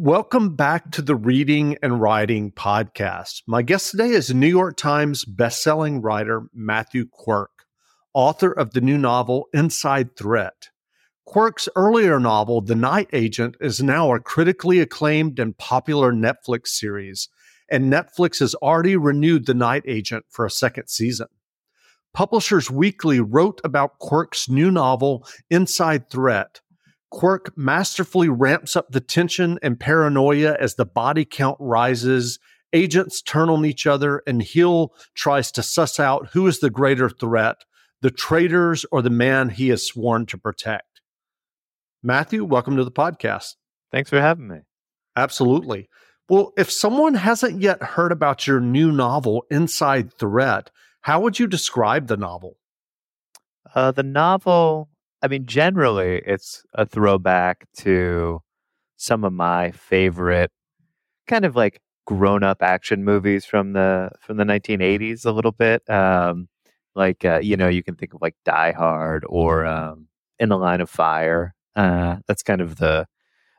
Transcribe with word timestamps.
Welcome 0.00 0.54
back 0.54 0.92
to 0.92 1.02
the 1.02 1.16
Reading 1.16 1.76
and 1.82 2.00
Writing 2.00 2.52
Podcast. 2.52 3.42
My 3.48 3.62
guest 3.62 3.90
today 3.90 4.10
is 4.10 4.32
New 4.32 4.46
York 4.46 4.76
Times 4.76 5.24
bestselling 5.24 6.04
writer 6.04 6.44
Matthew 6.54 7.04
Quirk, 7.10 7.66
author 8.14 8.52
of 8.52 8.74
the 8.74 8.80
new 8.80 8.96
novel 8.96 9.48
Inside 9.52 10.14
Threat. 10.14 10.68
Quirk's 11.26 11.68
earlier 11.74 12.20
novel, 12.20 12.60
The 12.60 12.76
Night 12.76 13.08
Agent, 13.12 13.56
is 13.60 13.82
now 13.82 14.14
a 14.14 14.20
critically 14.20 14.78
acclaimed 14.78 15.40
and 15.40 15.58
popular 15.58 16.12
Netflix 16.12 16.68
series, 16.68 17.28
and 17.68 17.92
Netflix 17.92 18.38
has 18.38 18.54
already 18.54 18.96
renewed 18.96 19.46
The 19.46 19.54
Night 19.54 19.82
Agent 19.84 20.26
for 20.28 20.46
a 20.46 20.50
second 20.50 20.86
season. 20.86 21.26
Publishers 22.14 22.70
Weekly 22.70 23.18
wrote 23.18 23.60
about 23.64 23.98
Quirk's 23.98 24.48
new 24.48 24.70
novel, 24.70 25.26
Inside 25.50 26.08
Threat 26.08 26.60
Quirk 27.10 27.56
masterfully 27.56 28.28
ramps 28.28 28.76
up 28.76 28.90
the 28.90 29.00
tension 29.00 29.58
and 29.62 29.80
paranoia 29.80 30.56
as 30.60 30.74
the 30.74 30.84
body 30.84 31.24
count 31.24 31.56
rises. 31.58 32.38
Agents 32.72 33.22
turn 33.22 33.48
on 33.48 33.64
each 33.64 33.86
other, 33.86 34.22
and 34.26 34.42
Hill 34.42 34.92
tries 35.14 35.50
to 35.52 35.62
suss 35.62 35.98
out 35.98 36.28
who 36.32 36.46
is 36.46 36.60
the 36.60 36.70
greater 36.70 37.08
threat 37.08 37.56
the 38.00 38.10
traitors 38.10 38.86
or 38.92 39.02
the 39.02 39.10
man 39.10 39.48
he 39.48 39.68
has 39.70 39.84
sworn 39.84 40.24
to 40.26 40.38
protect. 40.38 41.00
Matthew, 42.02 42.44
welcome 42.44 42.76
to 42.76 42.84
the 42.84 42.92
podcast. 42.92 43.56
Thanks 43.90 44.10
for 44.10 44.20
having 44.20 44.46
me. 44.46 44.60
Absolutely. 45.16 45.88
Well, 46.28 46.52
if 46.56 46.70
someone 46.70 47.14
hasn't 47.14 47.60
yet 47.60 47.82
heard 47.82 48.12
about 48.12 48.46
your 48.46 48.60
new 48.60 48.92
novel, 48.92 49.44
Inside 49.50 50.12
Threat, 50.12 50.70
how 51.00 51.20
would 51.20 51.40
you 51.40 51.46
describe 51.46 52.06
the 52.06 52.16
novel? 52.16 52.58
Uh, 53.74 53.90
the 53.90 54.02
novel 54.02 54.90
I 55.22 55.28
mean, 55.28 55.46
generally, 55.46 56.22
it's 56.24 56.62
a 56.74 56.86
throwback 56.86 57.66
to 57.78 58.40
some 58.96 59.24
of 59.24 59.32
my 59.32 59.70
favorite 59.72 60.50
kind 61.26 61.44
of 61.44 61.56
like 61.56 61.80
grown-up 62.06 62.62
action 62.62 63.04
movies 63.04 63.44
from 63.44 63.74
the 63.74 64.10
from 64.20 64.38
the 64.38 64.44
1980s 64.44 65.26
a 65.26 65.30
little 65.30 65.52
bit 65.52 65.88
um, 65.90 66.48
like 66.94 67.24
uh, 67.24 67.38
you 67.42 67.56
know 67.56 67.68
you 67.68 67.82
can 67.82 67.94
think 67.96 68.14
of 68.14 68.22
like 68.22 68.34
die 68.44 68.72
hard 68.72 69.24
or 69.28 69.66
um, 69.66 70.08
in 70.38 70.48
the 70.48 70.56
line 70.56 70.80
of 70.80 70.88
fire 70.88 71.54
uh, 71.76 72.16
that's 72.26 72.42
kind 72.42 72.60
of 72.62 72.76
the 72.76 73.06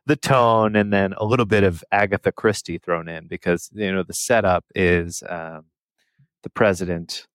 the 0.07 0.15
tone 0.15 0.75
and 0.75 0.91
then 0.91 1.13
a 1.17 1.25
little 1.25 1.45
bit 1.45 1.63
of 1.63 1.83
agatha 1.91 2.31
christie 2.31 2.79
thrown 2.79 3.07
in 3.07 3.27
because 3.27 3.69
you 3.73 3.91
know 3.91 4.03
the 4.03 4.13
setup 4.13 4.65
is 4.73 5.21
um, 5.29 5.65
the 6.43 6.49
president 6.49 7.27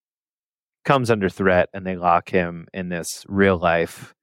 comes 0.84 1.11
under 1.11 1.28
threat 1.28 1.69
and 1.72 1.86
they 1.86 1.97
lock 1.97 2.31
him 2.31 2.66
in 2.75 2.88
this 2.88 3.25
real 3.28 3.56
life 3.56 4.14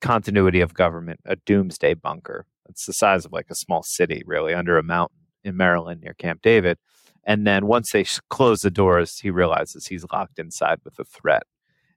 continuity 0.00 0.60
of 0.60 0.74
government, 0.74 1.20
a 1.24 1.36
doomsday 1.36 1.94
bunker. 1.94 2.46
It's 2.68 2.86
the 2.86 2.92
size 2.92 3.24
of 3.24 3.32
like 3.32 3.46
a 3.50 3.54
small 3.54 3.82
city, 3.82 4.22
really, 4.26 4.54
under 4.54 4.78
a 4.78 4.82
mountain 4.82 5.18
in 5.44 5.56
Maryland 5.56 6.02
near 6.02 6.14
Camp 6.14 6.42
David. 6.42 6.78
And 7.24 7.46
then 7.46 7.66
once 7.66 7.92
they 7.92 8.04
close 8.28 8.62
the 8.62 8.70
doors, 8.70 9.18
he 9.18 9.30
realizes 9.30 9.86
he's 9.86 10.06
locked 10.12 10.38
inside 10.38 10.78
with 10.84 10.98
a 10.98 11.04
threat. 11.04 11.42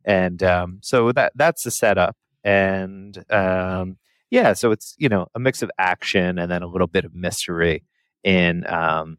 And 0.06 0.44
um, 0.44 0.80
so 0.82 1.12
that 1.14 1.32
that's 1.36 1.64
the 1.64 1.72
setup. 1.72 2.18
And 2.44 3.24
um, 3.32 3.98
yeah, 4.30 4.54
so 4.54 4.72
it's 4.72 4.96
you 4.98 5.10
know 5.10 5.28
a 5.34 5.40
mix 5.40 5.62
of 5.62 5.72
action 5.78 6.38
and 6.38 6.52
then 6.52 6.62
a 6.62 6.68
little 6.68 6.88
bit 6.88 7.06
of 7.06 7.16
mystery 7.16 7.84
in 8.24 8.66
um, 8.68 9.18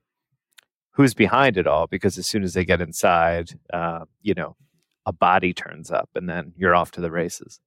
who's 0.93 1.15
behind 1.15 1.57
it 1.57 1.67
all. 1.67 1.87
Because 1.87 2.19
as 2.19 2.27
soon 2.27 2.43
as 2.43 2.53
they 2.53 2.65
get 2.65 2.83
inside, 2.83 3.53
uh, 3.73 4.05
you 4.21 4.35
know, 4.35 4.57
a 5.07 5.13
body 5.13 5.55
turns 5.55 5.91
up, 5.91 6.11
and 6.15 6.29
then 6.29 6.53
you're 6.57 6.75
off 6.75 6.91
to 6.93 7.01
the 7.01 7.11
races. 7.11 7.61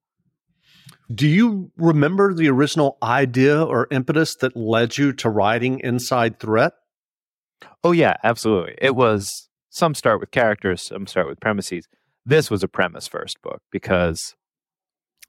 Do 1.12 1.26
you 1.26 1.70
remember 1.76 2.34
the 2.34 2.48
original 2.48 2.98
idea 3.02 3.62
or 3.62 3.88
impetus 3.90 4.36
that 4.36 4.56
led 4.56 4.98
you 4.98 5.12
to 5.14 5.30
writing 5.30 5.80
Inside 5.80 6.38
Threat? 6.38 6.72
Oh, 7.82 7.92
yeah, 7.92 8.16
absolutely. 8.24 8.74
It 8.80 8.94
was 8.94 9.48
some 9.70 9.94
start 9.94 10.20
with 10.20 10.30
characters, 10.30 10.82
some 10.82 11.06
start 11.06 11.28
with 11.28 11.40
premises. 11.40 11.88
This 12.26 12.50
was 12.50 12.62
a 12.62 12.68
premise 12.68 13.08
first 13.08 13.40
book 13.42 13.62
because 13.70 14.34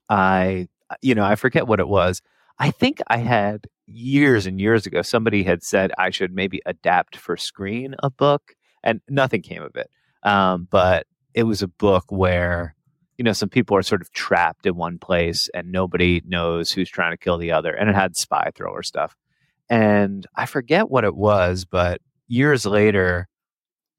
I, 0.10 0.68
you 1.02 1.16
know, 1.16 1.24
I 1.24 1.36
forget 1.36 1.68
what 1.68 1.80
it 1.80 1.88
was. 1.88 2.22
I 2.60 2.72
think 2.72 3.02
I 3.08 3.18
had 3.18 3.68
years 3.88 4.46
and 4.46 4.60
years 4.60 4.86
ago, 4.86 5.02
somebody 5.02 5.44
had 5.44 5.64
said 5.64 5.92
I 5.98 6.10
should 6.10 6.34
maybe 6.34 6.62
adapt 6.66 7.16
for 7.16 7.38
screen 7.38 7.96
a 8.04 8.10
book, 8.10 8.56
and 8.84 9.00
nothing 9.10 9.42
came 9.42 9.64
of 9.64 9.76
it. 9.76 9.90
Um, 10.24 10.68
but 10.70 11.08
it 11.34 11.44
was 11.44 11.62
a 11.62 11.68
book 11.68 12.06
where 12.10 12.76
you 13.20 13.24
know, 13.24 13.34
some 13.34 13.50
people 13.50 13.76
are 13.76 13.82
sort 13.82 14.02
of 14.02 14.14
trapped 14.14 14.66
in 14.66 14.78
one 14.78 14.98
place 14.98 15.50
and 15.54 15.74
nobody 15.74 16.22
knows 16.26 16.72
who's 16.72 16.90
trying 16.90 17.12
to 17.12 17.18
kill 17.18 17.38
the 17.38 17.52
other. 17.52 17.74
And 17.74 17.90
it 17.90 17.96
had 17.96 18.16
spy 18.16 18.50
thriller 18.56 18.82
stuff. 18.82 19.14
And 19.70 20.26
I 20.36 20.46
forget 20.46 20.90
what 20.90 21.04
it 21.04 21.18
was, 21.18 21.66
but 21.66 22.00
years 22.30 22.66
later, 22.66 23.28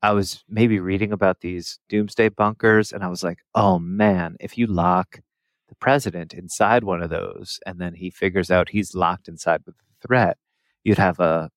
I 0.02 0.12
was 0.12 0.42
maybe 0.48 0.80
reading 0.80 1.12
about 1.12 1.40
these 1.40 1.78
doomsday 1.90 2.30
bunkers 2.30 2.92
and 2.92 3.04
I 3.04 3.08
was 3.08 3.22
like, 3.22 3.40
oh 3.54 3.78
man, 3.78 4.36
if 4.40 4.56
you 4.56 4.66
lock 4.66 5.20
the 5.68 5.74
president 5.74 6.32
inside 6.32 6.82
one 6.82 7.02
of 7.02 7.10
those 7.10 7.60
and 7.66 7.78
then 7.78 7.92
he 7.92 8.08
figures 8.08 8.50
out 8.50 8.70
he's 8.70 8.94
locked 8.94 9.28
inside 9.28 9.60
with 9.66 9.74
a 9.74 10.06
threat, 10.06 10.38
you'd 10.82 10.96
have 10.96 11.20
a 11.20 11.50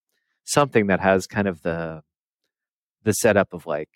something 0.43 0.87
that 0.87 0.99
has 0.99 1.27
kind 1.27 1.47
of 1.47 1.61
the 1.61 2.01
the 3.03 3.13
setup 3.13 3.53
of 3.53 3.65
like 3.65 3.87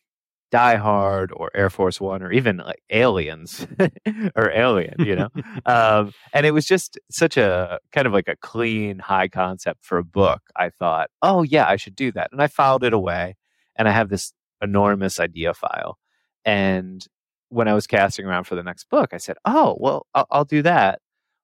Die 0.51 0.75
Hard 0.75 1.31
or 1.35 1.51
Air 1.53 1.69
Force 1.69 1.99
One 1.99 2.23
or 2.23 2.31
even 2.31 2.57
like 2.57 2.81
Aliens 2.89 3.67
or 4.35 4.51
Alien, 4.51 4.95
you 4.99 5.15
know? 5.15 5.29
um, 5.65 6.13
and 6.33 6.45
it 6.45 6.51
was 6.51 6.65
just 6.65 6.97
such 7.11 7.37
a 7.37 7.79
kind 7.91 8.07
of 8.07 8.13
like 8.13 8.27
a 8.27 8.37
clean, 8.37 8.99
high 8.99 9.27
concept 9.27 9.83
for 9.83 9.97
a 9.97 10.03
book. 10.03 10.41
I 10.55 10.69
thought, 10.69 11.09
oh, 11.21 11.43
yeah, 11.43 11.67
I 11.67 11.75
should 11.75 11.95
do 11.95 12.11
that. 12.13 12.29
And 12.31 12.41
I 12.41 12.47
filed 12.47 12.83
it 12.83 12.93
away 12.93 13.35
and 13.75 13.87
I 13.87 13.91
have 13.91 14.09
this 14.09 14.33
enormous 14.61 15.19
idea 15.19 15.53
file. 15.53 15.97
And 16.45 17.05
when 17.49 17.67
I 17.67 17.73
was 17.73 17.87
casting 17.87 18.25
around 18.25 18.45
for 18.45 18.55
the 18.55 18.63
next 18.63 18.89
book, 18.89 19.13
I 19.13 19.17
said, 19.17 19.37
oh, 19.45 19.75
well, 19.79 20.05
I'll, 20.13 20.27
I'll 20.31 20.45
do 20.45 20.61
that 20.61 20.99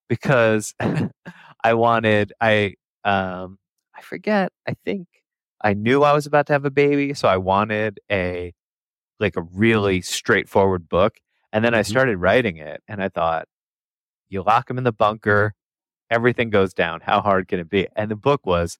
because 0.07 0.73
I 1.63 1.73
wanted, 1.73 2.33
I, 2.39 2.75
um, 3.03 3.57
I 3.95 4.01
forget, 4.01 4.51
I 4.67 4.75
think 4.85 5.07
I 5.61 5.73
knew 5.73 6.03
I 6.03 6.13
was 6.13 6.25
about 6.25 6.47
to 6.47 6.53
have 6.53 6.65
a 6.65 6.71
baby. 6.71 7.13
So 7.13 7.27
I 7.27 7.37
wanted 7.37 7.99
a, 8.11 8.53
like 9.23 9.37
a 9.37 9.41
really 9.41 10.01
straightforward 10.01 10.87
book. 10.87 11.19
And 11.51 11.63
then 11.63 11.73
I 11.73 11.79
mm-hmm. 11.79 11.89
started 11.89 12.17
writing 12.17 12.57
it 12.57 12.81
and 12.87 13.01
I 13.01 13.09
thought, 13.09 13.47
you 14.29 14.43
lock 14.43 14.69
him 14.69 14.77
in 14.77 14.83
the 14.83 14.91
bunker, 14.91 15.53
everything 16.09 16.49
goes 16.49 16.73
down. 16.73 17.01
How 17.01 17.21
hard 17.21 17.47
can 17.47 17.59
it 17.59 17.69
be? 17.69 17.87
And 17.95 18.09
the 18.09 18.15
book 18.15 18.45
was 18.45 18.77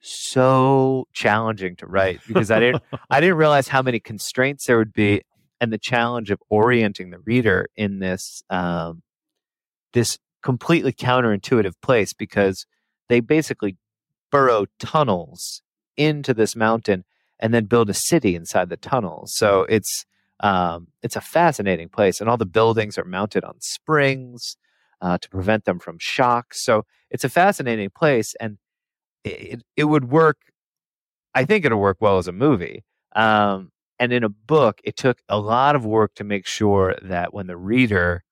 so 0.00 1.06
challenging 1.12 1.76
to 1.76 1.86
write 1.86 2.20
because 2.26 2.50
I 2.50 2.60
didn't 2.60 2.82
I 3.10 3.20
didn't 3.20 3.36
realize 3.36 3.68
how 3.68 3.82
many 3.82 3.98
constraints 3.98 4.66
there 4.66 4.78
would 4.78 4.92
be 4.92 5.22
and 5.60 5.72
the 5.72 5.78
challenge 5.78 6.30
of 6.30 6.40
orienting 6.50 7.10
the 7.10 7.18
reader 7.20 7.66
in 7.76 7.98
this 7.98 8.42
um, 8.50 9.02
this 9.92 10.18
completely 10.42 10.92
counterintuitive 10.92 11.72
place 11.82 12.12
because 12.12 12.66
they 13.08 13.20
basically 13.20 13.76
burrow 14.30 14.66
tunnels 14.78 15.62
into 15.96 16.34
this 16.34 16.54
mountain 16.54 17.04
and 17.38 17.52
then 17.52 17.66
build 17.66 17.90
a 17.90 17.94
city 17.94 18.34
inside 18.34 18.68
the 18.68 18.76
tunnels. 18.76 19.34
So 19.34 19.62
it's 19.68 20.04
um, 20.40 20.88
it's 21.02 21.16
a 21.16 21.20
fascinating 21.20 21.88
place, 21.88 22.20
and 22.20 22.28
all 22.28 22.36
the 22.36 22.46
buildings 22.46 22.98
are 22.98 23.04
mounted 23.04 23.44
on 23.44 23.54
springs 23.60 24.56
uh, 25.00 25.18
to 25.18 25.28
prevent 25.28 25.64
them 25.64 25.78
from 25.78 25.96
shocks. 25.98 26.64
So 26.64 26.84
it's 27.10 27.24
a 27.24 27.28
fascinating 27.28 27.90
place, 27.90 28.34
and 28.40 28.58
it 29.24 29.62
it 29.76 29.84
would 29.84 30.10
work. 30.10 30.38
I 31.34 31.44
think 31.44 31.64
it'll 31.64 31.80
work 31.80 31.98
well 32.00 32.18
as 32.18 32.28
a 32.28 32.32
movie. 32.32 32.84
Um, 33.14 33.70
and 33.98 34.12
in 34.12 34.24
a 34.24 34.28
book, 34.28 34.80
it 34.84 34.96
took 34.96 35.18
a 35.28 35.38
lot 35.38 35.74
of 35.74 35.84
work 35.86 36.14
to 36.16 36.24
make 36.24 36.46
sure 36.46 36.96
that 37.02 37.32
when 37.32 37.46
the 37.46 37.56
reader 37.56 38.24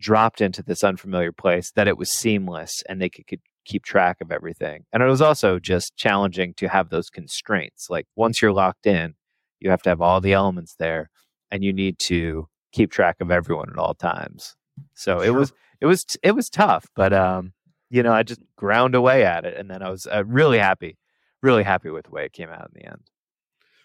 dropped 0.00 0.40
into 0.40 0.62
this 0.62 0.82
unfamiliar 0.82 1.32
place, 1.32 1.70
that 1.72 1.88
it 1.88 1.96
was 1.98 2.10
seamless 2.10 2.82
and 2.88 3.00
they 3.00 3.08
could, 3.08 3.26
could 3.26 3.40
keep 3.64 3.84
track 3.84 4.18
of 4.20 4.32
everything. 4.32 4.84
And 4.92 5.02
it 5.02 5.06
was 5.06 5.22
also 5.22 5.58
just 5.58 5.96
challenging 5.96 6.54
to 6.54 6.68
have 6.68 6.90
those 6.90 7.10
constraints. 7.10 7.88
Like 7.88 8.06
once 8.16 8.42
you're 8.42 8.52
locked 8.52 8.86
in, 8.86 9.14
you 9.60 9.70
have 9.70 9.82
to 9.82 9.90
have 9.90 10.00
all 10.00 10.20
the 10.20 10.32
elements 10.32 10.74
there 10.78 11.10
and 11.50 11.62
you 11.62 11.72
need 11.72 11.98
to 12.00 12.48
keep 12.72 12.90
track 12.90 13.16
of 13.20 13.30
everyone 13.30 13.70
at 13.70 13.78
all 13.78 13.94
times. 13.94 14.56
So 14.94 15.18
sure. 15.18 15.26
it 15.26 15.30
was 15.30 15.52
it 15.80 15.86
was 15.86 16.04
it 16.22 16.32
was 16.32 16.50
tough, 16.50 16.86
but 16.94 17.12
um 17.12 17.52
you 17.90 18.02
know, 18.02 18.12
I 18.12 18.22
just 18.22 18.40
ground 18.56 18.94
away 18.94 19.24
at 19.24 19.44
it 19.44 19.56
and 19.56 19.70
then 19.70 19.82
I 19.82 19.90
was 19.90 20.06
uh, 20.06 20.24
really 20.24 20.58
happy, 20.58 20.96
really 21.42 21.62
happy 21.62 21.90
with 21.90 22.06
the 22.06 22.10
way 22.10 22.24
it 22.24 22.32
came 22.32 22.48
out 22.48 22.70
in 22.74 22.80
the 22.80 22.86
end. 22.86 23.02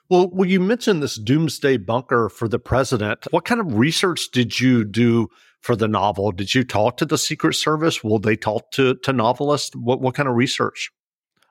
Well, 0.09 0.29
well, 0.31 0.47
you 0.47 0.61
mentioned 0.61 1.03
this 1.03 1.17
doomsday 1.17 1.77
bunker 1.77 2.29
for 2.29 2.47
the 2.47 2.59
president. 2.59 3.27
What 3.31 3.43
kind 3.43 3.59
of 3.59 3.77
research 3.77 4.29
did 4.31 4.57
you 4.59 4.85
do 4.85 5.27
for 5.67 5.75
the 5.75 5.87
novel. 5.89 6.31
Did 6.31 6.55
you 6.55 6.63
talk 6.63 6.95
to 6.95 7.05
the 7.05 7.17
Secret 7.17 7.53
Service? 7.53 8.01
Will 8.01 8.19
they 8.19 8.37
talk 8.37 8.71
to, 8.71 8.95
to 9.03 9.11
novelists? 9.11 9.75
What, 9.75 9.99
what 9.99 10.15
kind 10.15 10.29
of 10.29 10.35
research? 10.35 10.91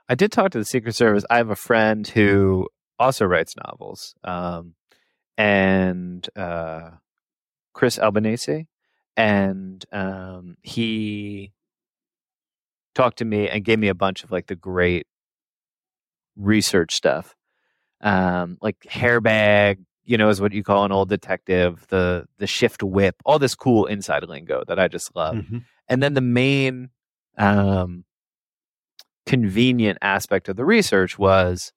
I 0.08 0.14
did 0.14 0.32
talk 0.32 0.52
to 0.52 0.58
the 0.58 0.64
Secret 0.64 0.94
Service. 0.94 1.26
I 1.28 1.36
have 1.36 1.50
a 1.50 1.54
friend 1.54 2.08
who 2.08 2.66
also 2.98 3.26
writes 3.26 3.54
novels, 3.62 4.14
um, 4.24 4.74
and 5.36 6.26
uh, 6.34 6.92
Chris 7.74 7.98
Albanese, 7.98 8.66
and 9.18 9.84
um, 9.92 10.56
he 10.62 11.52
talked 12.94 13.18
to 13.18 13.26
me 13.26 13.50
and 13.50 13.66
gave 13.66 13.78
me 13.78 13.88
a 13.88 13.94
bunch 13.94 14.24
of 14.24 14.32
like 14.32 14.46
the 14.46 14.56
great 14.56 15.06
research 16.36 16.94
stuff. 16.94 17.36
Um, 18.00 18.56
like 18.62 18.78
hairbag, 18.88 19.84
you 20.06 20.16
know, 20.16 20.28
is 20.28 20.40
what 20.40 20.52
you 20.52 20.62
call 20.62 20.84
an 20.84 20.92
old 20.92 21.08
detective, 21.08 21.86
the 21.88 22.26
the 22.38 22.46
shift 22.46 22.82
whip, 22.82 23.16
all 23.24 23.38
this 23.38 23.54
cool 23.54 23.86
inside 23.86 24.24
lingo 24.24 24.62
that 24.66 24.78
I 24.78 24.88
just 24.88 25.14
love. 25.14 25.36
Mm-hmm. 25.36 25.58
And 25.88 26.02
then 26.02 26.14
the 26.14 26.20
main 26.20 26.90
um, 27.36 28.04
convenient 29.26 29.98
aspect 30.00 30.48
of 30.48 30.56
the 30.56 30.64
research 30.64 31.18
was 31.18 31.72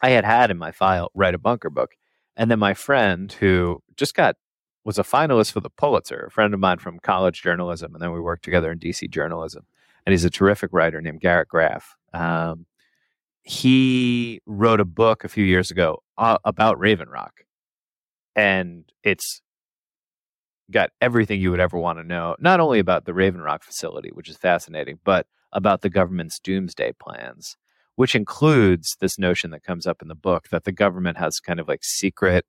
I 0.00 0.10
had 0.10 0.24
had 0.24 0.50
in 0.50 0.58
my 0.58 0.72
file 0.72 1.10
write 1.14 1.34
a 1.34 1.38
bunker 1.38 1.70
book. 1.70 1.92
And 2.36 2.50
then 2.50 2.58
my 2.58 2.74
friend 2.74 3.30
who 3.32 3.82
just 3.96 4.14
got 4.14 4.36
was 4.84 4.98
a 4.98 5.02
finalist 5.02 5.52
for 5.52 5.60
the 5.60 5.70
Pulitzer, 5.70 6.26
a 6.26 6.30
friend 6.30 6.52
of 6.52 6.60
mine 6.60 6.78
from 6.78 6.98
college 6.98 7.42
journalism, 7.42 7.94
and 7.94 8.02
then 8.02 8.12
we 8.12 8.20
worked 8.20 8.44
together 8.44 8.70
in 8.70 8.78
DC 8.78 9.08
journalism. 9.10 9.66
And 10.04 10.12
he's 10.12 10.24
a 10.24 10.30
terrific 10.30 10.70
writer 10.72 11.00
named 11.00 11.20
Garrett 11.20 11.48
Graff. 11.48 11.96
Um, 12.12 12.66
he 13.42 14.40
wrote 14.46 14.80
a 14.80 14.84
book 14.84 15.24
a 15.24 15.28
few 15.28 15.44
years 15.44 15.70
ago 15.70 16.02
uh, 16.18 16.38
about 16.44 16.78
Raven 16.78 17.08
Rock, 17.08 17.44
and 18.36 18.84
it's 19.02 19.40
got 20.70 20.90
everything 21.00 21.40
you 21.40 21.50
would 21.50 21.60
ever 21.60 21.78
want 21.78 21.98
to 21.98 22.04
know, 22.04 22.36
not 22.38 22.60
only 22.60 22.78
about 22.78 23.04
the 23.04 23.14
Raven 23.14 23.40
Rock 23.40 23.62
facility, 23.62 24.10
which 24.12 24.28
is 24.28 24.36
fascinating, 24.36 24.98
but 25.04 25.26
about 25.52 25.82
the 25.82 25.90
government's 25.90 26.38
doomsday 26.40 26.92
plans, 27.00 27.56
which 27.96 28.14
includes 28.14 28.96
this 29.00 29.18
notion 29.18 29.50
that 29.50 29.62
comes 29.62 29.86
up 29.86 30.02
in 30.02 30.08
the 30.08 30.14
book 30.14 30.48
that 30.50 30.64
the 30.64 30.72
government 30.72 31.18
has 31.18 31.38
kind 31.38 31.60
of 31.60 31.68
like 31.68 31.84
secret 31.84 32.44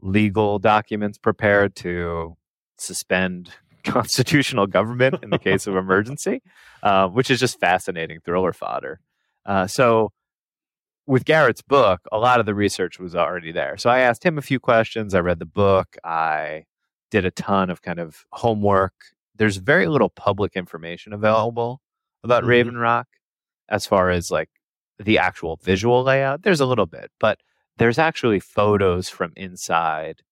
legal 0.00 0.58
documents 0.58 1.16
prepared 1.16 1.74
to 1.76 2.36
suspend 2.78 3.50
constitutional 3.84 4.66
government 4.66 5.16
in 5.22 5.30
the 5.30 5.38
case 5.38 5.66
of 5.66 5.76
emergency, 5.76 6.42
uh, 6.82 7.08
which 7.08 7.30
is 7.30 7.40
just 7.40 7.58
fascinating 7.60 8.20
thriller 8.24 8.52
fodder. 8.52 9.00
Uh, 9.46 9.66
so, 9.66 10.12
with 11.06 11.24
Garrett's 11.24 11.62
book, 11.62 12.00
a 12.12 12.18
lot 12.18 12.40
of 12.40 12.46
the 12.46 12.54
research 12.54 12.98
was 12.98 13.14
already 13.14 13.52
there. 13.52 13.76
So 13.76 13.90
I 13.90 14.00
asked 14.00 14.24
him 14.24 14.38
a 14.38 14.42
few 14.42 14.60
questions. 14.60 15.14
I 15.14 15.20
read 15.20 15.38
the 15.38 15.46
book. 15.46 15.96
I 16.04 16.64
did 17.10 17.24
a 17.24 17.30
ton 17.30 17.70
of 17.70 17.82
kind 17.82 17.98
of 17.98 18.24
homework. 18.32 18.94
There's 19.36 19.56
very 19.56 19.86
little 19.86 20.08
public 20.08 20.54
information 20.54 21.12
available 21.12 21.80
about 22.22 22.42
mm-hmm. 22.42 22.50
Raven 22.50 22.76
Rock 22.76 23.08
as 23.68 23.86
far 23.86 24.10
as 24.10 24.30
like 24.30 24.50
the 24.98 25.18
actual 25.18 25.56
visual 25.56 26.02
layout. 26.02 26.42
There's 26.42 26.60
a 26.60 26.66
little 26.66 26.86
bit, 26.86 27.10
but 27.18 27.40
there's 27.78 27.98
actually 27.98 28.40
photos 28.40 29.08
from 29.08 29.32
inside 29.36 30.22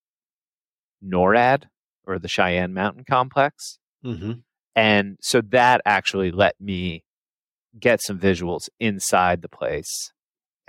NORAD 1.03 1.63
or 2.05 2.19
the 2.19 2.27
Cheyenne 2.27 2.73
Mountain 2.73 3.03
Complex. 3.09 3.79
Mm-hmm. 4.05 4.33
And 4.75 5.17
so 5.21 5.41
that 5.49 5.81
actually 5.85 6.31
let 6.31 6.59
me 6.61 7.03
get 7.79 8.01
some 8.01 8.19
visuals 8.19 8.69
inside 8.79 9.41
the 9.41 9.49
place 9.49 10.11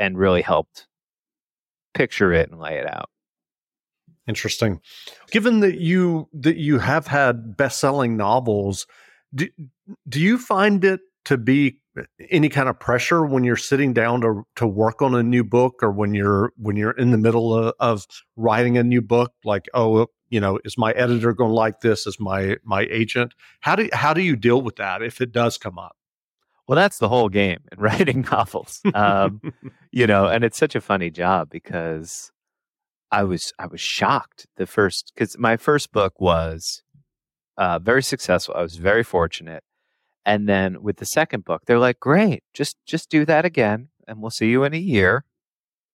and 0.02 0.19
really 0.19 0.43
helped 0.43 0.88
picture 1.94 2.32
it 2.32 2.50
and 2.50 2.60
lay 2.60 2.75
it 2.76 2.87
out. 2.93 3.08
Interesting. 4.26 4.81
Given 5.31 5.60
that 5.60 5.81
you 5.81 6.28
that 6.32 6.56
you 6.56 6.81
have 6.81 7.06
had 7.06 7.56
best-selling 7.56 8.16
novels, 8.16 8.87
do, 9.34 9.49
do 10.08 10.20
you 10.20 10.38
find 10.38 10.84
it 10.84 11.00
to 11.26 11.37
be 11.37 11.78
any 12.31 12.49
kind 12.49 12.69
of 12.69 12.81
pressure 12.81 13.25
when 13.25 13.44
you're 13.44 13.56
sitting 13.56 13.93
down 13.93 14.20
to 14.22 14.43
to 14.56 14.66
work 14.66 15.02
on 15.02 15.14
a 15.14 15.22
new 15.22 15.44
book 15.44 15.82
or 15.82 15.93
when 15.93 16.14
you're 16.14 16.52
when 16.56 16.75
you're 16.75 16.93
in 16.93 17.12
the 17.12 17.19
middle 17.19 17.55
of, 17.55 17.75
of 17.78 18.06
writing 18.37 18.78
a 18.78 18.82
new 18.82 19.02
book 19.02 19.32
like 19.44 19.66
oh 19.75 20.06
you 20.31 20.40
know 20.40 20.58
is 20.64 20.78
my 20.78 20.93
editor 20.93 21.34
going 21.34 21.50
to 21.50 21.55
like 21.55 21.81
this 21.81 22.06
is 22.06 22.19
my 22.19 22.56
my 22.64 22.87
agent 22.90 23.34
how 23.60 23.76
do 23.76 23.90
how 23.93 24.14
do 24.14 24.22
you 24.22 24.37
deal 24.37 24.62
with 24.62 24.76
that 24.76 25.02
if 25.02 25.20
it 25.20 25.32
does 25.32 25.58
come 25.58 25.78
up 25.78 25.94
well 26.72 26.82
that's 26.82 26.98
the 26.98 27.08
whole 27.08 27.28
game 27.28 27.58
in 27.70 27.78
writing 27.86 28.22
novels 28.30 28.80
um, 28.94 29.40
you 29.90 30.06
know 30.06 30.26
and 30.26 30.42
it's 30.44 30.58
such 30.58 30.74
a 30.74 30.80
funny 30.80 31.10
job 31.10 31.50
because 31.50 32.32
i 33.10 33.22
was 33.22 33.52
i 33.58 33.66
was 33.66 33.80
shocked 33.80 34.46
the 34.56 34.66
first 34.66 35.12
because 35.14 35.36
my 35.38 35.56
first 35.56 35.92
book 35.92 36.19
was 36.19 36.82
uh, 37.58 37.78
very 37.78 38.02
successful 38.02 38.54
i 38.56 38.62
was 38.62 38.76
very 38.76 39.02
fortunate 39.02 39.62
and 40.24 40.48
then 40.48 40.82
with 40.82 40.98
the 40.98 41.04
second 41.06 41.44
book, 41.44 41.62
they're 41.66 41.78
like, 41.78 42.00
"Great, 42.00 42.44
just 42.54 42.76
just 42.86 43.10
do 43.10 43.24
that 43.26 43.44
again, 43.44 43.88
and 44.06 44.20
we'll 44.20 44.30
see 44.30 44.48
you 44.50 44.64
in 44.64 44.74
a 44.74 44.78
year." 44.78 45.24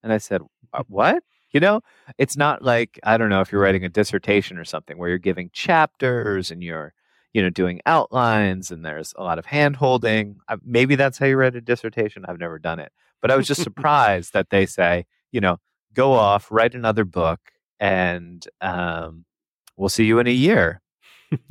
And 0.03 0.13
I 0.13 0.19
said, 0.19 0.43
uh, 0.73 0.83
"What?" 0.89 1.23
You 1.51 1.61
know, 1.61 1.81
it's 2.19 2.37
not 2.37 2.63
like 2.63 3.01
I 3.05 3.17
don't 3.17 3.31
know 3.31 3.41
if 3.41 3.51
you're 3.51 3.63
writing 3.63 3.85
a 3.85 3.89
dissertation 3.89 4.59
or 4.59 4.65
something 4.65 4.99
where 4.99 5.09
you're 5.09 5.19
giving 5.19 5.51
chapters 5.53 6.51
and 6.51 6.63
you're, 6.63 6.93
you 7.33 7.43
know, 7.43 7.51
doing 7.51 7.81
outlines 7.87 8.71
and 8.71 8.85
there's 8.85 9.15
a 9.17 9.23
lot 9.23 9.39
of 9.39 9.47
hand 9.47 9.77
holding. 9.77 10.37
Maybe 10.65 10.95
that's 10.95 11.19
how 11.19 11.27
you 11.27 11.37
write 11.37 11.57
a 11.57 11.61
dissertation. 11.61 12.25
I've 12.27 12.41
never 12.41 12.59
done 12.59 12.79
it, 12.81 12.93
but 13.21 13.31
I 13.31 13.37
was 13.37 13.47
just 13.47 13.63
surprised 13.63 14.33
that 14.33 14.51
they 14.51 14.67
say, 14.67 15.07
you 15.33 15.41
know, 15.41 15.59
go 15.95 16.13
off, 16.13 16.51
write 16.51 16.75
another 16.75 17.05
book, 17.05 17.41
and 17.81 18.47
um, 18.61 19.25
we'll 19.77 19.89
see 19.89 20.05
you 20.05 20.19
in 20.19 20.27
a 20.27 20.33
year. 20.33 20.81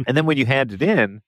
and 0.08 0.18
then 0.18 0.26
when 0.26 0.38
you 0.38 0.46
hand 0.46 0.72
it 0.72 0.82
in, 0.82 1.22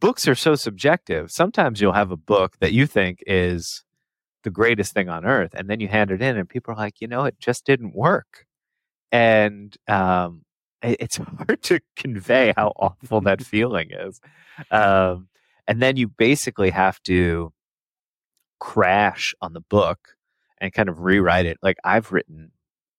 books 0.00 0.26
are 0.26 0.34
so 0.34 0.54
subjective. 0.54 1.30
Sometimes 1.30 1.80
you'll 1.80 1.92
have 1.92 2.10
a 2.10 2.16
book 2.16 2.56
that 2.60 2.72
you 2.72 2.86
think 2.86 3.22
is 3.26 3.84
the 4.42 4.50
greatest 4.50 4.94
thing 4.94 5.08
on 5.08 5.26
earth, 5.26 5.50
and 5.54 5.68
then 5.68 5.80
you 5.80 5.88
hand 5.88 6.10
it 6.10 6.22
in, 6.22 6.36
and 6.36 6.48
people 6.48 6.72
are 6.72 6.76
like, 6.76 7.00
you 7.00 7.06
know, 7.06 7.24
it 7.24 7.38
just 7.38 7.64
didn't 7.64 7.94
work. 7.94 8.46
And 9.12 9.76
um, 9.86 10.42
it's 10.82 11.16
hard 11.38 11.62
to 11.64 11.80
convey 11.96 12.52
how 12.56 12.72
awful 12.76 13.20
that 13.22 13.42
feeling 13.42 13.90
is. 13.90 14.20
Um, 14.70 15.28
and 15.66 15.80
then 15.80 15.96
you 15.96 16.08
basically 16.08 16.70
have 16.70 17.02
to 17.04 17.52
crash 18.58 19.34
on 19.40 19.52
the 19.52 19.60
book 19.60 20.16
and 20.58 20.72
kind 20.72 20.88
of 20.88 21.00
rewrite 21.00 21.46
it. 21.46 21.58
Like 21.62 21.78
I've 21.84 22.12
written, 22.12 22.52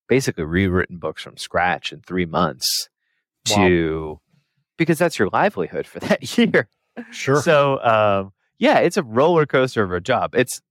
basically 0.07 0.44
rewritten 0.44 0.98
books 0.98 1.24
from 1.24 1.38
scratch 1.38 1.92
in 1.92 2.01
three 2.01 2.25
months 2.25 2.89
wow. 3.50 3.56
to 3.56 4.19
because 4.78 4.98
that's 4.98 5.19
your 5.19 5.30
livelihood 5.31 5.86
for 5.86 6.00
that 6.01 6.38
year. 6.38 6.68
Sure. 7.12 7.42
So, 7.42 7.80
um, 7.83 8.33
yeah, 8.57 8.80
it's 8.80 8.98
a 8.98 9.04
roller 9.04 9.45
coaster 9.45 9.83
of 9.83 9.92
a 9.92 10.01
job. 10.01 10.36
It's 10.36 10.62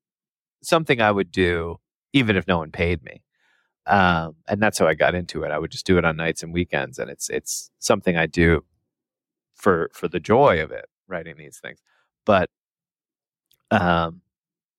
something 0.63 1.01
I 1.01 1.11
would 1.11 1.31
do 1.31 1.79
even 2.13 2.37
if 2.37 2.47
no 2.47 2.59
one 2.59 2.73
paid 2.73 3.03
me. 3.05 3.23
Um, 3.87 4.37
and 4.47 4.63
that's 4.63 4.79
how 4.79 4.87
I 4.87 4.95
got 4.95 5.15
into 5.15 5.43
it. 5.43 5.51
I 5.51 5.59
would 5.59 5.71
just 5.71 5.87
do 5.87 5.99
it 5.99 6.05
on 6.05 6.17
nights 6.17 6.43
and 6.43 6.53
weekends, 6.53 6.99
and 6.99 7.11
it's 7.11 7.29
it's 7.31 7.71
something 7.79 8.17
I 8.17 8.27
do 8.27 8.65
for 9.55 9.91
for 9.95 10.09
the 10.09 10.21
joy 10.21 10.63
of 10.63 10.71
it, 10.71 10.87
writing 11.09 11.37
these 11.39 11.59
things. 11.63 11.81
But 12.25 12.51
um, 13.71 14.21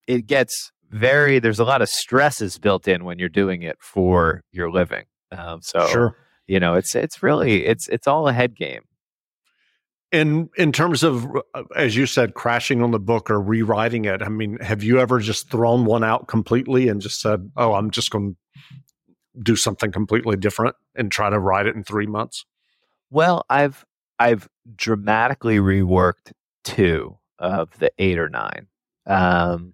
it 0.07 0.27
gets 0.27 0.71
very 0.89 1.39
there's 1.39 1.59
a 1.59 1.65
lot 1.65 1.81
of 1.81 1.89
stresses 1.89 2.57
built 2.57 2.87
in 2.87 3.05
when 3.05 3.19
you're 3.19 3.29
doing 3.29 3.63
it 3.63 3.77
for 3.79 4.43
your 4.51 4.71
living. 4.71 5.05
Um, 5.31 5.61
so 5.61 5.87
sure. 5.87 6.15
you 6.47 6.59
know, 6.59 6.75
it's 6.75 6.95
it's 6.95 7.23
really 7.23 7.65
it's 7.65 7.87
it's 7.89 8.07
all 8.07 8.27
a 8.27 8.33
head 8.33 8.55
game 8.55 8.83
in 10.11 10.49
in 10.57 10.71
terms 10.71 11.03
of 11.03 11.25
uh, 11.53 11.63
as 11.75 11.95
you 11.95 12.05
said 12.05 12.33
crashing 12.33 12.81
on 12.81 12.91
the 12.91 12.99
book 12.99 13.31
or 13.31 13.41
rewriting 13.41 14.05
it 14.05 14.21
i 14.21 14.29
mean 14.29 14.57
have 14.59 14.83
you 14.83 14.99
ever 14.99 15.19
just 15.19 15.49
thrown 15.49 15.85
one 15.85 16.03
out 16.03 16.27
completely 16.27 16.89
and 16.89 17.01
just 17.01 17.21
said 17.21 17.49
oh 17.55 17.73
i'm 17.73 17.89
just 17.91 18.11
going 18.11 18.31
to 18.31 18.37
do 19.39 19.55
something 19.55 19.91
completely 19.91 20.35
different 20.35 20.75
and 20.95 21.11
try 21.11 21.29
to 21.29 21.39
write 21.39 21.65
it 21.65 21.75
in 21.75 21.83
3 21.83 22.07
months 22.07 22.45
well 23.09 23.45
i've 23.49 23.85
i've 24.19 24.49
dramatically 24.75 25.57
reworked 25.57 26.33
two 26.63 27.17
of 27.39 27.77
the 27.79 27.91
8 27.97 28.19
or 28.19 28.29
9 28.29 28.67
um 29.07 29.73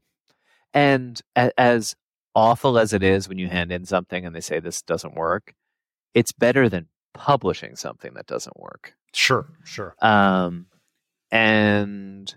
and 0.74 1.22
a, 1.36 1.52
as 1.60 1.96
awful 2.36 2.78
as 2.78 2.94
it 2.94 3.02
is 3.02 3.28
when 3.28 3.40
you 3.40 3.48
hand 3.48 3.72
in 3.72 3.86
something 3.86 4.26
and 4.26 4.36
they 4.36 4.42
say 4.42 4.60
this 4.60 4.82
doesn't 4.82 5.16
work 5.16 5.54
it's 6.14 6.32
better 6.32 6.70
than 6.70 6.88
publishing 7.14 7.76
something 7.76 8.14
that 8.14 8.28
doesn't 8.28 8.60
work 8.60 8.94
Sure, 9.14 9.48
sure. 9.64 9.96
Um, 10.00 10.68
and 11.32 12.34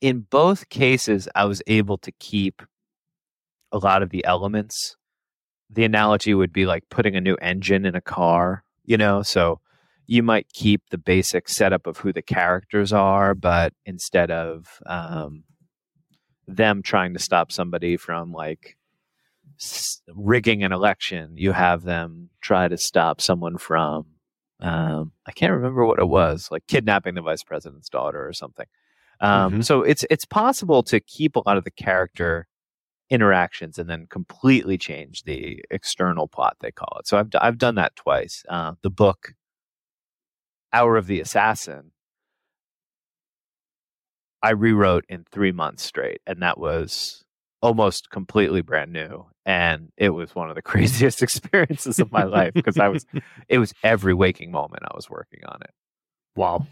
in 0.00 0.20
both 0.20 0.68
cases, 0.68 1.28
I 1.34 1.46
was 1.46 1.62
able 1.66 1.98
to 1.98 2.12
keep 2.12 2.62
a 3.72 3.78
lot 3.78 4.02
of 4.02 4.10
the 4.10 4.24
elements. 4.24 4.96
The 5.70 5.84
analogy 5.84 6.34
would 6.34 6.52
be 6.52 6.66
like 6.66 6.88
putting 6.88 7.16
a 7.16 7.20
new 7.20 7.36
engine 7.36 7.84
in 7.84 7.94
a 7.94 8.00
car, 8.00 8.64
you 8.84 8.96
know? 8.96 9.22
So 9.22 9.60
you 10.06 10.22
might 10.22 10.52
keep 10.52 10.82
the 10.90 10.98
basic 10.98 11.48
setup 11.48 11.86
of 11.86 11.98
who 11.98 12.12
the 12.12 12.22
characters 12.22 12.92
are, 12.92 13.34
but 13.34 13.74
instead 13.84 14.30
of 14.30 14.80
um, 14.86 15.44
them 16.46 16.82
trying 16.82 17.12
to 17.12 17.18
stop 17.18 17.52
somebody 17.52 17.96
from 17.96 18.32
like 18.32 18.78
s- 19.60 20.00
rigging 20.14 20.64
an 20.64 20.72
election, 20.72 21.36
you 21.36 21.52
have 21.52 21.82
them 21.82 22.30
try 22.40 22.68
to 22.68 22.78
stop 22.78 23.20
someone 23.20 23.58
from 23.58 24.06
um, 24.60 25.12
I 25.26 25.32
can't 25.32 25.52
remember 25.52 25.84
what 25.84 26.00
it 26.00 26.08
was, 26.08 26.48
like 26.50 26.66
kidnapping 26.66 27.14
the 27.14 27.22
vice 27.22 27.44
president's 27.44 27.88
daughter 27.88 28.26
or 28.26 28.32
something. 28.32 28.66
Um, 29.20 29.52
mm-hmm. 29.52 29.60
So 29.62 29.82
it's 29.82 30.04
it's 30.10 30.24
possible 30.24 30.82
to 30.84 31.00
keep 31.00 31.36
a 31.36 31.42
lot 31.46 31.56
of 31.56 31.64
the 31.64 31.70
character 31.70 32.47
interactions 33.10 33.78
and 33.78 33.88
then 33.88 34.06
completely 34.08 34.78
change 34.78 35.22
the 35.24 35.62
external 35.70 36.28
plot 36.28 36.56
they 36.60 36.70
call 36.70 36.98
it. 37.00 37.06
So 37.06 37.18
I've 37.18 37.28
I've 37.40 37.58
done 37.58 37.74
that 37.76 37.96
twice. 37.96 38.44
Uh, 38.48 38.74
the 38.82 38.90
book 38.90 39.34
Hour 40.72 40.96
of 40.96 41.06
the 41.06 41.20
Assassin 41.20 41.92
I 44.42 44.50
rewrote 44.50 45.04
in 45.08 45.24
three 45.32 45.50
months 45.50 45.82
straight, 45.82 46.20
and 46.26 46.42
that 46.42 46.58
was 46.58 47.24
almost 47.60 48.10
completely 48.10 48.60
brand 48.60 48.92
new 48.92 49.26
and 49.44 49.90
it 49.96 50.10
was 50.10 50.34
one 50.34 50.48
of 50.48 50.54
the 50.54 50.62
craziest 50.70 51.22
experiences 51.22 51.98
of 51.98 52.12
my 52.12 52.22
life 52.22 52.54
because 52.54 52.78
i 52.78 52.88
was 52.88 53.04
it 53.48 53.58
was 53.58 53.72
every 53.82 54.14
waking 54.14 54.50
moment 54.50 54.82
i 54.84 54.94
was 54.94 55.10
working 55.10 55.40
on 55.46 55.58
it 55.62 55.70
wow 56.36 56.64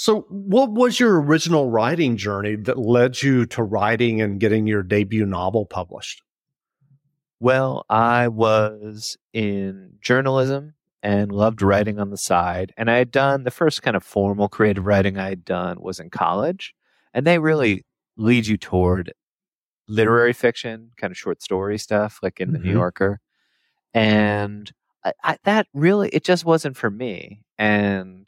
so 0.00 0.20
what 0.28 0.70
was 0.70 1.00
your 1.00 1.20
original 1.20 1.70
writing 1.70 2.16
journey 2.16 2.54
that 2.54 2.78
led 2.78 3.20
you 3.22 3.46
to 3.46 3.62
writing 3.62 4.20
and 4.20 4.38
getting 4.38 4.66
your 4.66 4.82
debut 4.82 5.26
novel 5.26 5.66
published 5.66 6.22
well 7.40 7.84
i 7.88 8.28
was 8.28 9.16
in 9.32 9.92
journalism 10.00 10.74
and 11.02 11.32
loved 11.32 11.62
writing 11.62 11.98
on 11.98 12.10
the 12.10 12.16
side 12.16 12.72
and 12.76 12.90
i 12.90 12.96
had 12.96 13.10
done 13.10 13.44
the 13.44 13.50
first 13.50 13.82
kind 13.82 13.96
of 13.96 14.02
formal 14.02 14.48
creative 14.48 14.86
writing 14.86 15.18
i 15.18 15.28
had 15.28 15.44
done 15.44 15.80
was 15.80 16.00
in 16.00 16.10
college 16.10 16.74
and 17.14 17.26
they 17.26 17.38
really 17.38 17.84
lead 18.16 18.46
you 18.46 18.56
toward 18.56 19.12
literary 19.88 20.32
fiction, 20.32 20.90
kind 20.96 21.10
of 21.10 21.16
short 21.16 21.42
story 21.42 21.78
stuff, 21.78 22.20
like 22.22 22.40
in 22.40 22.52
the 22.52 22.58
mm-hmm. 22.58 22.68
New 22.68 22.74
Yorker. 22.74 23.20
And 23.94 24.70
I, 25.04 25.12
I, 25.24 25.38
that 25.44 25.66
really, 25.72 26.10
it 26.10 26.24
just 26.24 26.44
wasn't 26.44 26.76
for 26.76 26.90
me. 26.90 27.42
And 27.58 28.27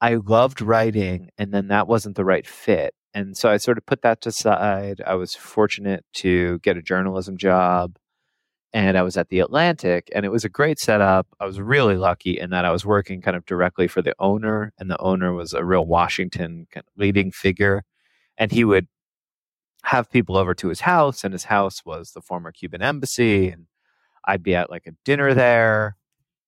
I 0.00 0.14
loved 0.14 0.60
writing, 0.62 1.30
and 1.38 1.52
then 1.52 1.68
that 1.68 1.88
wasn't 1.88 2.16
the 2.16 2.24
right 2.24 2.46
fit. 2.46 2.94
And 3.12 3.36
so 3.36 3.50
I 3.50 3.56
sort 3.58 3.76
of 3.78 3.86
put 3.86 4.02
that 4.02 4.20
to 4.22 4.32
side. 4.32 5.02
I 5.06 5.14
was 5.14 5.34
fortunate 5.34 6.04
to 6.14 6.58
get 6.60 6.76
a 6.76 6.82
journalism 6.82 7.36
job, 7.36 7.98
and 8.72 8.96
I 8.96 9.02
was 9.02 9.16
at 9.16 9.28
the 9.28 9.40
Atlantic, 9.40 10.08
and 10.14 10.24
it 10.24 10.30
was 10.30 10.44
a 10.44 10.48
great 10.48 10.78
setup. 10.78 11.26
I 11.40 11.44
was 11.44 11.60
really 11.60 11.96
lucky 11.96 12.38
in 12.38 12.50
that 12.50 12.64
I 12.64 12.70
was 12.70 12.86
working 12.86 13.20
kind 13.20 13.36
of 13.36 13.44
directly 13.44 13.88
for 13.88 14.00
the 14.00 14.14
owner, 14.18 14.72
and 14.78 14.90
the 14.90 15.00
owner 15.00 15.32
was 15.34 15.52
a 15.52 15.64
real 15.64 15.84
Washington 15.84 16.66
kind 16.72 16.84
of 16.86 16.92
leading 16.96 17.32
figure. 17.32 17.84
And 18.38 18.52
he 18.52 18.64
would 18.64 18.86
have 19.84 20.10
people 20.10 20.36
over 20.36 20.54
to 20.54 20.68
his 20.68 20.80
house, 20.80 21.24
and 21.24 21.34
his 21.34 21.44
house 21.44 21.84
was 21.84 22.12
the 22.12 22.22
former 22.22 22.52
Cuban 22.52 22.80
embassy. 22.80 23.48
And 23.48 23.66
I'd 24.24 24.42
be 24.42 24.54
at 24.54 24.70
like 24.70 24.86
a 24.86 24.94
dinner 25.04 25.34
there, 25.34 25.96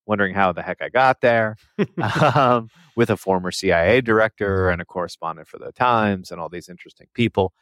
wondering 0.07 0.35
how 0.35 0.53
the 0.53 0.63
heck 0.63 0.83
I 0.83 0.89
got 0.89 1.21
there, 1.21 1.57
um, 2.35 2.69
with 2.97 3.11
a 3.11 3.17
former 3.17 3.51
CIA 3.51 4.01
director 4.01 4.69
and 4.69 4.83
a 4.83 4.85
correspondent 4.85 5.49
for 5.49 5.59
the 5.59 5.73
Times 5.73 6.31
and 6.31 6.41
all 6.41 6.49
these 6.49 6.69
interesting 6.69 7.07
people. 7.15 7.53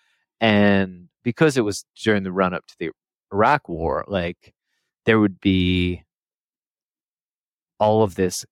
And 0.40 1.08
because 1.22 1.56
it 1.56 1.64
was 1.64 1.84
during 2.02 2.22
the 2.22 2.32
run 2.32 2.54
up 2.54 2.66
to 2.66 2.74
the 2.78 2.90
Iraq 3.32 3.68
war, 3.68 4.04
like 4.08 4.54
there 5.06 5.20
would 5.20 5.40
be 5.40 6.02
all 7.78 8.02
of 8.02 8.14
this 8.14 8.44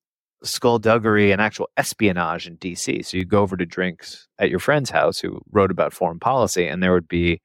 skullduggery 0.42 1.32
and 1.32 1.40
actual 1.40 1.68
espionage 1.76 2.46
in 2.46 2.56
DC. 2.58 3.04
So 3.04 3.16
you 3.16 3.24
go 3.24 3.42
over 3.42 3.56
to 3.56 3.66
drinks 3.66 4.28
at 4.38 4.50
your 4.50 4.60
friend's 4.60 4.90
house 4.90 5.18
who 5.18 5.40
wrote 5.50 5.70
about 5.70 5.92
foreign 5.92 6.20
policy, 6.20 6.66
and 6.66 6.82
there 6.82 6.92
would 6.92 7.08
be 7.08 7.40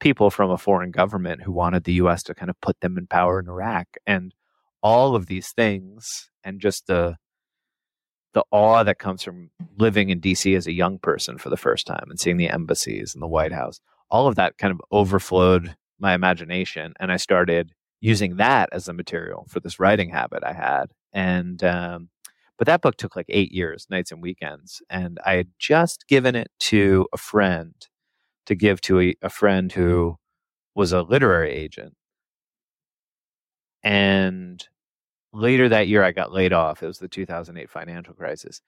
people 0.00 0.30
from 0.30 0.50
a 0.50 0.58
foreign 0.58 0.90
government 0.90 1.42
who 1.42 1.52
wanted 1.52 1.84
the 1.84 1.94
US 1.94 2.22
to 2.24 2.34
kind 2.34 2.50
of 2.50 2.60
put 2.60 2.80
them 2.80 2.96
in 2.96 3.06
power 3.06 3.40
in 3.40 3.48
Iraq. 3.48 3.86
And 4.06 4.32
all 4.88 5.14
of 5.14 5.26
these 5.26 5.50
things 5.52 6.30
and 6.42 6.60
just 6.60 6.86
the 6.86 7.14
the 8.32 8.42
awe 8.50 8.82
that 8.82 8.98
comes 8.98 9.22
from 9.22 9.50
living 9.76 10.08
in 10.08 10.18
DC 10.18 10.56
as 10.56 10.66
a 10.66 10.72
young 10.72 10.98
person 10.98 11.36
for 11.36 11.50
the 11.50 11.58
first 11.58 11.86
time 11.86 12.06
and 12.08 12.18
seeing 12.18 12.38
the 12.38 12.48
embassies 12.48 13.14
and 13.14 13.22
the 13.22 13.26
White 13.26 13.52
House, 13.52 13.80
all 14.10 14.26
of 14.26 14.36
that 14.36 14.56
kind 14.56 14.72
of 14.72 14.80
overflowed 14.90 15.76
my 15.98 16.14
imagination. 16.14 16.94
And 16.98 17.12
I 17.12 17.16
started 17.16 17.72
using 18.00 18.36
that 18.36 18.70
as 18.72 18.88
a 18.88 18.94
material 18.94 19.46
for 19.50 19.60
this 19.60 19.78
writing 19.78 20.08
habit 20.08 20.42
I 20.42 20.54
had. 20.54 20.86
And 21.12 21.62
um, 21.62 22.08
but 22.56 22.66
that 22.66 22.80
book 22.80 22.96
took 22.96 23.14
like 23.14 23.26
eight 23.28 23.52
years, 23.52 23.86
nights 23.90 24.10
and 24.10 24.22
weekends. 24.22 24.80
And 24.88 25.18
I 25.24 25.34
had 25.34 25.48
just 25.58 26.06
given 26.08 26.34
it 26.34 26.48
to 26.60 27.06
a 27.12 27.18
friend 27.18 27.74
to 28.46 28.54
give 28.54 28.80
to 28.82 29.00
a, 29.00 29.14
a 29.20 29.28
friend 29.28 29.70
who 29.70 30.16
was 30.74 30.92
a 30.92 31.02
literary 31.02 31.52
agent. 31.52 31.94
And 33.82 34.66
later 35.32 35.68
that 35.68 35.88
year, 35.88 36.02
I 36.02 36.12
got 36.12 36.32
laid 36.32 36.52
off. 36.52 36.82
It 36.82 36.86
was 36.86 36.98
the 36.98 37.08
2008 37.08 37.70
financial 37.70 38.14
crisis. 38.14 38.60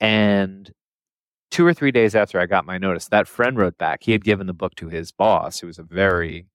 And 0.00 0.72
two 1.50 1.66
or 1.66 1.74
three 1.74 1.90
days 1.90 2.14
after 2.14 2.40
I 2.40 2.46
got 2.46 2.66
my 2.66 2.78
notice, 2.78 3.08
that 3.08 3.28
friend 3.28 3.56
wrote 3.56 3.78
back. 3.78 4.02
He 4.02 4.12
had 4.12 4.24
given 4.24 4.46
the 4.46 4.54
book 4.54 4.74
to 4.76 4.88
his 4.88 5.12
boss, 5.12 5.60
who 5.60 5.66
was 5.66 5.78
a 5.78 5.82
very 5.82 6.46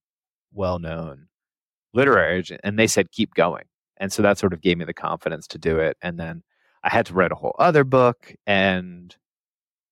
well 0.52 0.78
known 0.78 1.28
literary 1.92 2.38
agent, 2.38 2.60
and 2.64 2.78
they 2.78 2.86
said, 2.86 3.12
keep 3.12 3.34
going. 3.34 3.64
And 3.96 4.12
so 4.12 4.22
that 4.22 4.38
sort 4.38 4.52
of 4.52 4.60
gave 4.60 4.76
me 4.76 4.84
the 4.84 4.94
confidence 4.94 5.46
to 5.48 5.58
do 5.58 5.78
it. 5.78 5.96
And 6.02 6.18
then 6.18 6.42
I 6.82 6.90
had 6.90 7.06
to 7.06 7.14
write 7.14 7.32
a 7.32 7.36
whole 7.36 7.54
other 7.58 7.84
book, 7.84 8.34
and 8.46 9.14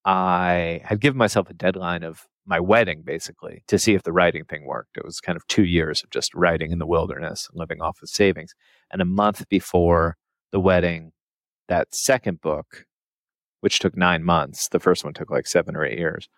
I 0.04 0.82
had 0.84 1.00
given 1.00 1.16
myself 1.16 1.48
a 1.48 1.54
deadline 1.54 2.02
of 2.02 2.26
my 2.46 2.58
wedding 2.60 3.02
basically 3.04 3.62
to 3.68 3.78
see 3.78 3.94
if 3.94 4.02
the 4.02 4.12
writing 4.12 4.44
thing 4.44 4.64
worked. 4.66 4.96
It 4.96 5.04
was 5.04 5.20
kind 5.20 5.36
of 5.36 5.46
two 5.46 5.64
years 5.64 6.02
of 6.02 6.10
just 6.10 6.34
writing 6.34 6.72
in 6.72 6.78
the 6.78 6.86
wilderness, 6.86 7.48
living 7.52 7.80
off 7.80 8.02
of 8.02 8.08
savings. 8.08 8.54
And 8.90 9.00
a 9.00 9.06
month 9.06 9.48
before 9.48 10.16
the 10.50 10.60
wedding, 10.60 11.12
that 11.68 11.94
second 11.94 12.40
book, 12.40 12.86
which 13.60 13.78
took 13.78 13.96
nine 13.96 14.24
months, 14.24 14.68
the 14.68 14.80
first 14.80 15.04
one 15.04 15.14
took 15.14 15.30
like 15.30 15.46
seven 15.46 15.76
or 15.76 15.84
eight 15.84 15.98
years, 15.98 16.28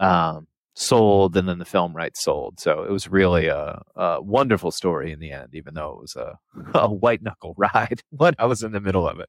um, 0.00 0.48
sold, 0.74 1.36
and 1.36 1.48
then 1.48 1.58
the 1.58 1.64
film 1.64 1.94
rights 1.94 2.24
sold. 2.24 2.58
So 2.58 2.82
it 2.82 2.90
was 2.90 3.08
really 3.08 3.46
a, 3.46 3.80
a, 3.94 4.20
wonderful 4.20 4.72
story 4.72 5.12
in 5.12 5.20
the 5.20 5.30
end, 5.30 5.50
even 5.52 5.74
though 5.74 5.90
it 5.90 6.00
was 6.00 6.16
a, 6.16 6.38
a 6.78 6.92
white 6.92 7.22
knuckle 7.22 7.54
ride 7.56 8.02
when 8.10 8.34
I 8.38 8.46
was 8.46 8.62
in 8.62 8.72
the 8.72 8.80
middle 8.80 9.08
of 9.08 9.20
it. 9.20 9.28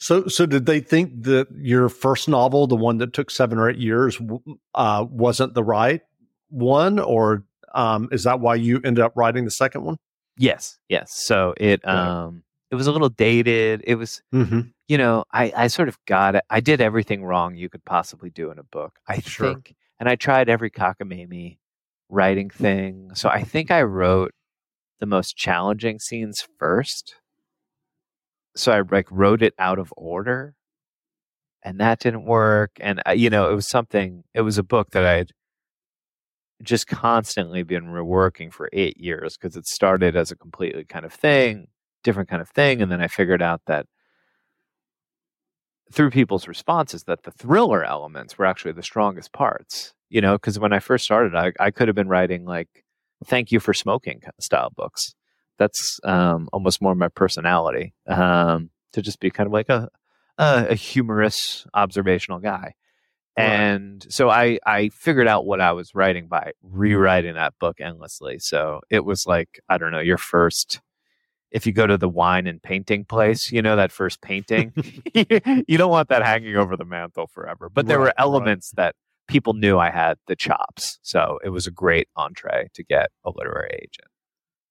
So, 0.00 0.26
so 0.28 0.46
did 0.46 0.64
they 0.64 0.80
think 0.80 1.24
that 1.24 1.48
your 1.54 1.90
first 1.90 2.26
novel, 2.26 2.66
the 2.66 2.74
one 2.74 2.96
that 2.98 3.12
took 3.12 3.30
seven 3.30 3.58
or 3.58 3.68
eight 3.68 3.76
years, 3.78 4.18
uh, 4.74 5.04
wasn't 5.08 5.52
the 5.52 5.62
right 5.62 6.00
one, 6.48 6.98
or 6.98 7.44
um, 7.74 8.08
is 8.10 8.24
that 8.24 8.40
why 8.40 8.54
you 8.54 8.80
ended 8.82 9.04
up 9.04 9.12
writing 9.14 9.44
the 9.44 9.50
second 9.50 9.84
one? 9.84 9.98
Yes, 10.38 10.78
yes. 10.88 11.12
So 11.12 11.52
it 11.58 11.86
um, 11.86 12.44
it 12.70 12.76
was 12.76 12.86
a 12.86 12.92
little 12.92 13.10
dated. 13.10 13.82
It 13.86 13.96
was, 13.96 14.22
mm-hmm. 14.32 14.60
you 14.88 14.96
know, 14.96 15.24
I 15.32 15.52
I 15.54 15.66
sort 15.66 15.88
of 15.88 15.98
got 16.06 16.34
it. 16.34 16.44
I 16.48 16.60
did 16.60 16.80
everything 16.80 17.22
wrong 17.22 17.54
you 17.54 17.68
could 17.68 17.84
possibly 17.84 18.30
do 18.30 18.50
in 18.50 18.58
a 18.58 18.62
book. 18.64 18.98
I 19.06 19.18
sure. 19.18 19.52
think, 19.52 19.74
and 19.98 20.08
I 20.08 20.16
tried 20.16 20.48
every 20.48 20.70
cockamamie 20.70 21.58
writing 22.08 22.48
thing. 22.48 23.10
So 23.14 23.28
I 23.28 23.42
think 23.42 23.70
I 23.70 23.82
wrote 23.82 24.32
the 24.98 25.06
most 25.06 25.36
challenging 25.36 25.98
scenes 25.98 26.48
first 26.58 27.16
so 28.56 28.72
I 28.72 28.82
like 28.90 29.06
wrote 29.10 29.42
it 29.42 29.54
out 29.58 29.78
of 29.78 29.92
order 29.96 30.54
and 31.62 31.78
that 31.80 32.00
didn't 32.00 32.24
work. 32.24 32.72
And, 32.80 33.02
uh, 33.06 33.12
you 33.12 33.30
know, 33.30 33.50
it 33.50 33.54
was 33.54 33.68
something, 33.68 34.24
it 34.34 34.42
was 34.42 34.58
a 34.58 34.62
book 34.62 34.90
that 34.90 35.04
I'd 35.04 35.32
just 36.62 36.86
constantly 36.86 37.62
been 37.62 37.86
reworking 37.86 38.52
for 38.52 38.68
eight 38.72 38.98
years 38.98 39.36
because 39.36 39.56
it 39.56 39.66
started 39.66 40.16
as 40.16 40.30
a 40.30 40.36
completely 40.36 40.84
kind 40.84 41.04
of 41.04 41.12
thing, 41.12 41.68
different 42.02 42.28
kind 42.28 42.42
of 42.42 42.48
thing. 42.48 42.82
And 42.82 42.90
then 42.90 43.00
I 43.00 43.08
figured 43.08 43.42
out 43.42 43.62
that 43.66 43.86
through 45.92 46.10
people's 46.10 46.46
responses 46.46 47.04
that 47.04 47.24
the 47.24 47.32
thriller 47.32 47.84
elements 47.84 48.38
were 48.38 48.46
actually 48.46 48.72
the 48.72 48.82
strongest 48.82 49.32
parts, 49.32 49.92
you 50.08 50.20
know, 50.20 50.34
because 50.34 50.58
when 50.58 50.72
I 50.72 50.78
first 50.78 51.04
started, 51.04 51.34
I, 51.34 51.52
I 51.58 51.70
could 51.70 51.88
have 51.88 51.96
been 51.96 52.08
writing 52.08 52.44
like, 52.44 52.84
thank 53.26 53.50
you 53.50 53.60
for 53.60 53.74
smoking 53.74 54.22
style 54.38 54.70
books 54.74 55.14
that's 55.60 56.00
um, 56.02 56.48
almost 56.52 56.82
more 56.82 56.96
my 56.96 57.06
personality 57.06 57.94
um, 58.08 58.70
to 58.94 59.02
just 59.02 59.20
be 59.20 59.30
kind 59.30 59.46
of 59.46 59.52
like 59.52 59.68
a, 59.68 59.88
a, 60.38 60.68
a 60.70 60.74
humorous 60.74 61.66
observational 61.74 62.40
guy 62.40 62.74
And 63.36 64.06
so 64.08 64.28
I, 64.28 64.58
I 64.66 64.88
figured 64.90 65.28
out 65.28 65.46
what 65.46 65.60
I 65.60 65.72
was 65.72 65.94
writing 65.94 66.26
by 66.26 66.52
rewriting 66.62 67.34
that 67.34 67.54
book 67.58 67.80
endlessly. 67.80 68.38
So 68.38 68.80
it 68.90 69.04
was 69.04 69.24
like, 69.26 69.60
I 69.68 69.78
don't 69.78 69.92
know, 69.92 70.00
your 70.00 70.18
first, 70.18 70.80
if 71.50 71.66
you 71.66 71.72
go 71.72 71.86
to 71.86 71.96
the 71.96 72.08
wine 72.08 72.46
and 72.46 72.62
painting 72.62 73.04
place, 73.04 73.50
you 73.52 73.62
know, 73.62 73.76
that 73.76 73.92
first 73.92 74.20
painting, 74.20 74.72
you 75.14 75.78
don't 75.78 75.90
want 75.90 76.08
that 76.08 76.22
hanging 76.24 76.56
over 76.56 76.76
the 76.76 76.84
mantle 76.84 77.28
forever. 77.28 77.70
But 77.72 77.86
there 77.86 77.98
right, 77.98 78.06
were 78.06 78.14
elements 78.20 78.72
right. 78.76 78.86
that 78.86 78.94
people 79.28 79.54
knew 79.54 79.78
I 79.78 79.90
had 79.90 80.18
the 80.26 80.36
chops. 80.36 80.98
So 81.02 81.38
it 81.44 81.50
was 81.50 81.66
a 81.66 81.70
great 81.70 82.08
entree 82.16 82.68
to 82.74 82.82
get 82.82 83.10
a 83.24 83.30
literary 83.30 83.70
agent. 83.74 84.09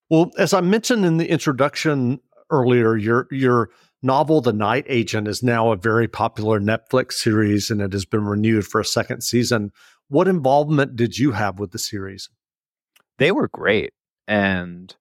Well, 0.09 0.31
as 0.37 0.53
I 0.53 0.61
mentioned 0.61 1.05
in 1.05 1.17
the 1.17 1.29
introduction 1.29 2.19
earlier, 2.49 2.97
your 2.97 3.27
your 3.31 3.69
novel 4.01 4.41
The 4.41 4.53
Night 4.53 4.85
Agent 4.87 5.27
is 5.27 5.43
now 5.43 5.71
a 5.71 5.77
very 5.77 6.07
popular 6.07 6.59
Netflix 6.59 7.13
series 7.13 7.69
and 7.69 7.81
it 7.81 7.93
has 7.93 8.05
been 8.05 8.25
renewed 8.25 8.65
for 8.65 8.81
a 8.81 8.85
second 8.85 9.21
season. 9.21 9.71
What 10.07 10.27
involvement 10.27 10.95
did 10.95 11.17
you 11.17 11.33
have 11.33 11.59
with 11.59 11.71
the 11.71 11.79
series? 11.79 12.29
They 13.17 13.31
were 13.31 13.47
great. 13.49 13.91
And 14.27 14.95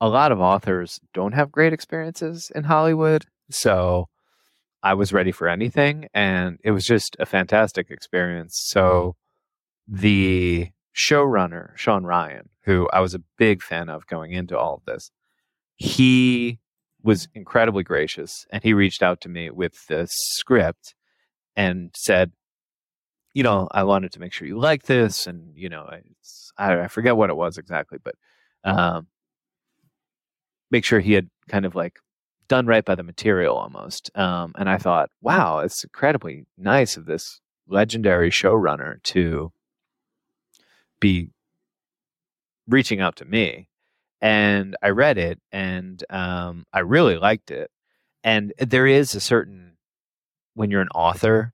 a 0.00 0.08
lot 0.08 0.32
of 0.32 0.40
authors 0.40 1.00
don't 1.12 1.32
have 1.32 1.52
great 1.52 1.72
experiences 1.72 2.50
in 2.54 2.64
Hollywood. 2.64 3.26
So 3.50 4.08
I 4.82 4.94
was 4.94 5.12
ready 5.12 5.32
for 5.32 5.48
anything 5.48 6.08
and 6.14 6.58
it 6.62 6.70
was 6.70 6.86
just 6.86 7.16
a 7.18 7.26
fantastic 7.26 7.90
experience. 7.90 8.58
So 8.64 9.16
the 9.88 10.70
showrunner, 10.94 11.76
Shawn 11.76 12.04
Ryan, 12.04 12.48
who 12.64 12.88
I 12.92 13.00
was 13.00 13.14
a 13.14 13.22
big 13.38 13.62
fan 13.62 13.88
of 13.88 14.06
going 14.06 14.32
into 14.32 14.58
all 14.58 14.74
of 14.74 14.84
this, 14.84 15.10
he 15.76 16.58
was 17.02 17.28
incredibly 17.34 17.82
gracious 17.82 18.46
and 18.50 18.62
he 18.62 18.72
reached 18.72 19.02
out 19.02 19.20
to 19.20 19.28
me 19.28 19.50
with 19.50 19.86
the 19.88 20.06
script 20.10 20.94
and 21.54 21.90
said, 21.94 22.32
you 23.34 23.42
know, 23.42 23.68
I 23.70 23.82
wanted 23.82 24.12
to 24.12 24.20
make 24.20 24.32
sure 24.32 24.48
you 24.48 24.58
like 24.58 24.84
this. 24.84 25.26
And, 25.26 25.52
you 25.56 25.68
know, 25.68 25.88
I, 26.56 26.82
I 26.82 26.88
forget 26.88 27.16
what 27.16 27.30
it 27.30 27.36
was 27.36 27.58
exactly, 27.58 27.98
but 28.02 28.14
um, 28.64 29.08
make 30.70 30.84
sure 30.84 31.00
he 31.00 31.12
had 31.12 31.28
kind 31.48 31.66
of 31.66 31.74
like 31.74 31.98
done 32.48 32.66
right 32.66 32.84
by 32.84 32.94
the 32.94 33.02
material 33.02 33.56
almost. 33.56 34.10
Um, 34.14 34.52
and 34.56 34.70
I 34.70 34.78
thought, 34.78 35.10
wow, 35.20 35.58
it's 35.58 35.84
incredibly 35.84 36.46
nice 36.56 36.96
of 36.96 37.06
this 37.06 37.40
legendary 37.66 38.30
showrunner 38.30 39.02
to 39.02 39.52
be 41.00 41.30
reaching 42.68 43.00
out 43.00 43.16
to 43.16 43.24
me 43.24 43.68
and 44.20 44.76
I 44.82 44.88
read 44.88 45.18
it 45.18 45.38
and 45.52 46.02
um, 46.10 46.64
I 46.72 46.80
really 46.80 47.16
liked 47.16 47.50
it. 47.50 47.70
And 48.22 48.54
there 48.58 48.86
is 48.86 49.14
a 49.14 49.20
certain 49.20 49.76
when 50.54 50.70
you're 50.70 50.80
an 50.80 50.88
author, 50.94 51.52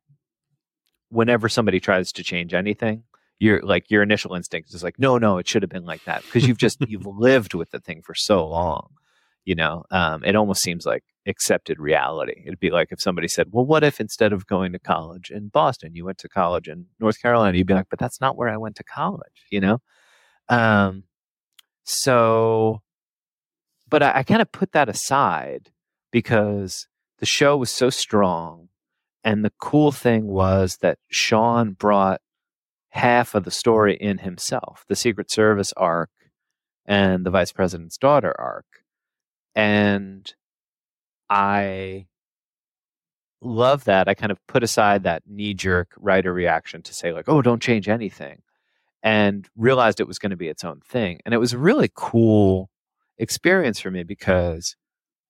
whenever 1.09 1.49
somebody 1.49 1.81
tries 1.81 2.13
to 2.13 2.23
change 2.23 2.55
anything, 2.55 3.03
you're 3.41 3.61
like 3.63 3.91
your 3.91 4.03
initial 4.03 4.35
instinct 4.35 4.73
is 4.73 4.85
like, 4.85 4.99
no, 4.99 5.19
no, 5.19 5.39
it 5.39 5.49
should 5.49 5.63
have 5.63 5.71
been 5.71 5.87
like 5.87 6.05
that 6.05 6.23
because 6.23 6.47
you've 6.47 6.59
just 6.59 6.79
you've 6.87 7.07
lived 7.19 7.55
with 7.55 7.71
the 7.71 7.81
thing 7.81 8.03
for 8.03 8.15
so 8.15 8.47
long. 8.47 8.91
You 9.45 9.55
know, 9.55 9.85
um, 9.91 10.23
it 10.23 10.37
almost 10.37 10.63
seems 10.63 10.85
like 10.85 11.03
accepted 11.27 11.81
reality. 11.81 12.43
It'd 12.47 12.61
be 12.61 12.71
like 12.71 12.89
if 12.93 13.01
somebody 13.01 13.27
said, 13.27 13.49
"Well, 13.51 13.65
what 13.65 13.83
if 13.83 13.99
instead 13.99 14.33
of 14.33 14.47
going 14.47 14.73
to 14.73 14.79
college 14.79 15.31
in 15.31 15.49
Boston, 15.49 15.97
you 15.97 16.05
went 16.05 16.19
to 16.19 16.29
college 16.29 16.69
in 16.69 16.87
North 17.01 17.21
Carolina?" 17.21 17.57
You'd 17.57 17.67
be 17.67 17.75
like, 17.75 17.89
"But 17.89 17.99
that's 17.99 18.21
not 18.21 18.37
where 18.37 18.51
I 18.51 18.59
went 18.59 18.77
to 18.77 18.85
college." 18.85 19.47
You 19.51 19.61
know, 19.61 19.81
um, 20.51 21.05
so, 21.85 22.83
but 23.89 24.03
I, 24.03 24.19
I 24.19 24.23
kind 24.25 24.43
of 24.43 24.53
put 24.53 24.73
that 24.73 24.89
aside 24.89 25.71
because 26.11 26.89
the 27.19 27.27
show 27.27 27.57
was 27.57 27.71
so 27.71 27.89
strong. 27.89 28.69
And 29.23 29.45
the 29.45 29.53
cool 29.61 29.93
thing 29.93 30.27
was 30.27 30.79
that 30.81 30.99
Shawn 31.09 31.73
brought 31.73 32.21
half 32.91 33.35
of 33.35 33.45
the 33.45 33.51
story 33.51 33.95
in 33.95 34.19
himself 34.19 34.85
the 34.89 34.97
Secret 34.97 35.31
Service 35.31 35.73
arc 35.77 36.11
and 36.85 37.25
the 37.25 37.31
Vice 37.31 37.53
President's 37.53 37.97
daughter 37.97 38.35
arc. 38.39 38.67
And 39.55 40.33
I 41.29 42.07
love 43.41 43.85
that. 43.85 44.09
I 44.09 44.15
kind 44.15 44.33
of 44.33 44.45
put 44.49 44.65
aside 44.65 45.05
that 45.05 45.23
knee 45.27 45.55
jerk 45.55 45.93
writer 45.99 46.33
reaction 46.33 46.83
to 46.83 46.95
say, 46.95 47.13
like, 47.13 47.29
oh, 47.29 47.43
don't 47.43 47.63
change 47.63 47.89
anything 47.89 48.43
and 49.03 49.49
realized 49.57 50.01
it 50.01 50.07
was 50.07 50.19
going 50.19 50.31
to 50.31 50.37
be 50.37 50.49
its 50.49 50.65
own 50.65 50.81
thing. 50.81 51.21
And 51.25 51.35
it 51.35 51.39
was 51.39 51.53
a 51.53 51.59
really 51.59 51.91
cool 51.95 52.71
experience 53.19 53.81
for 53.81 53.91
me 53.91 54.03
because 54.03 54.77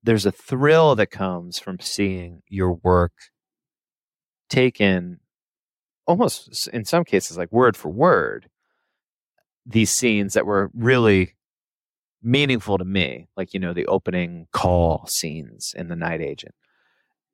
there's 0.02 0.26
a 0.26 0.32
thrill 0.32 0.94
that 0.96 1.10
comes 1.10 1.58
from 1.58 1.78
seeing 1.80 2.42
your 2.48 2.74
work 2.74 3.12
taken 4.48 5.20
almost 6.06 6.68
in 6.68 6.84
some 6.84 7.04
cases 7.04 7.36
like 7.36 7.52
word 7.52 7.76
for 7.76 7.88
word 7.88 8.48
these 9.64 9.90
scenes 9.90 10.34
that 10.34 10.46
were 10.46 10.70
really 10.74 11.36
meaningful 12.22 12.76
to 12.76 12.84
me 12.84 13.28
like 13.36 13.54
you 13.54 13.60
know 13.60 13.72
the 13.72 13.86
opening 13.86 14.46
call 14.52 15.06
scenes 15.06 15.72
in 15.76 15.88
the 15.88 15.94
night 15.94 16.20
agent 16.20 16.54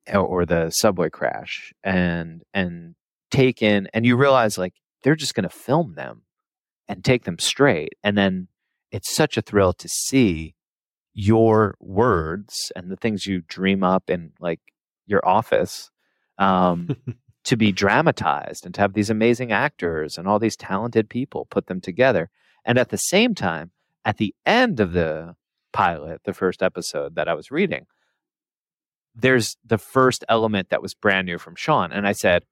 eh, 0.05 0.17
or 0.17 0.45
the 0.45 0.69
subway 0.69 1.09
crash 1.09 1.73
and 1.83 2.43
and 2.53 2.93
taken 3.31 3.87
and 3.93 4.05
you 4.05 4.15
realize 4.15 4.57
like 4.57 4.75
they're 5.03 5.15
just 5.15 5.33
going 5.33 5.43
to 5.43 5.49
film 5.49 5.95
them 5.95 6.21
and 6.87 7.03
take 7.03 7.23
them 7.23 7.39
straight. 7.39 7.93
And 8.03 8.17
then 8.17 8.47
it's 8.91 9.15
such 9.15 9.37
a 9.37 9.41
thrill 9.41 9.73
to 9.73 9.89
see 9.89 10.55
your 11.13 11.75
words 11.79 12.71
and 12.75 12.91
the 12.91 12.95
things 12.95 13.25
you 13.25 13.41
dream 13.47 13.83
up 13.83 14.09
in 14.09 14.31
like 14.39 14.59
your 15.05 15.27
office 15.27 15.89
um, 16.37 16.95
to 17.43 17.57
be 17.57 17.71
dramatized 17.71 18.65
and 18.65 18.75
to 18.75 18.81
have 18.81 18.93
these 18.93 19.09
amazing 19.09 19.51
actors 19.51 20.17
and 20.17 20.27
all 20.27 20.39
these 20.39 20.55
talented 20.55 21.09
people 21.09 21.45
put 21.49 21.67
them 21.67 21.81
together. 21.81 22.29
And 22.65 22.77
at 22.77 22.89
the 22.89 22.97
same 22.97 23.33
time, 23.33 23.71
at 24.05 24.17
the 24.17 24.35
end 24.45 24.79
of 24.79 24.93
the 24.93 25.35
pilot, 25.73 26.21
the 26.23 26.33
first 26.33 26.61
episode 26.61 27.15
that 27.15 27.27
I 27.27 27.33
was 27.33 27.51
reading, 27.51 27.87
there's 29.15 29.57
the 29.65 29.77
first 29.77 30.23
element 30.29 30.69
that 30.69 30.81
was 30.81 30.93
brand 30.93 31.25
new 31.25 31.37
from 31.37 31.55
Shawn. 31.55 31.91
And 31.91 32.07
I 32.07 32.11
said, 32.11 32.43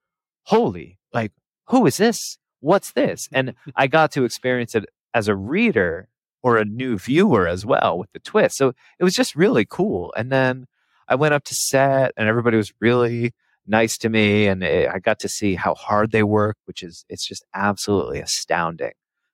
Holy, 0.44 1.00
like, 1.14 1.32
who 1.68 1.86
is 1.86 1.98
this? 1.98 2.38
What's 2.66 2.92
this? 2.92 3.30
And 3.36 3.54
I 3.76 3.88
got 3.88 4.12
to 4.14 4.24
experience 4.26 4.76
it 4.76 4.86
as 5.14 5.28
a 5.28 5.36
reader 5.36 6.10
or 6.42 6.58
a 6.58 6.66
new 6.66 6.98
viewer 6.98 7.48
as 7.48 7.66
well 7.66 7.98
with 7.98 8.12
the 8.12 8.20
twist. 8.20 8.58
So 8.58 8.74
it 9.00 9.04
was 9.04 9.14
just 9.14 9.36
really 9.36 9.66
cool. 9.66 10.14
And 10.18 10.32
then 10.32 10.68
I 11.08 11.16
went 11.16 11.34
up 11.34 11.44
to 11.46 11.56
set 11.56 12.12
and 12.18 12.28
everybody 12.28 12.58
was 12.58 12.74
really 12.80 13.34
nice 13.68 13.98
to 14.00 14.10
me 14.10 14.48
and 14.48 14.64
it, 14.64 14.90
I 14.90 15.00
got 15.00 15.20
to 15.20 15.28
see 15.28 15.56
how 15.56 15.76
hard 15.76 16.12
they 16.12 16.24
work, 16.24 16.58
which 16.66 16.84
is 16.84 17.06
it's 17.10 17.26
just 17.26 17.44
absolutely 17.54 18.20
astounding 18.20 18.94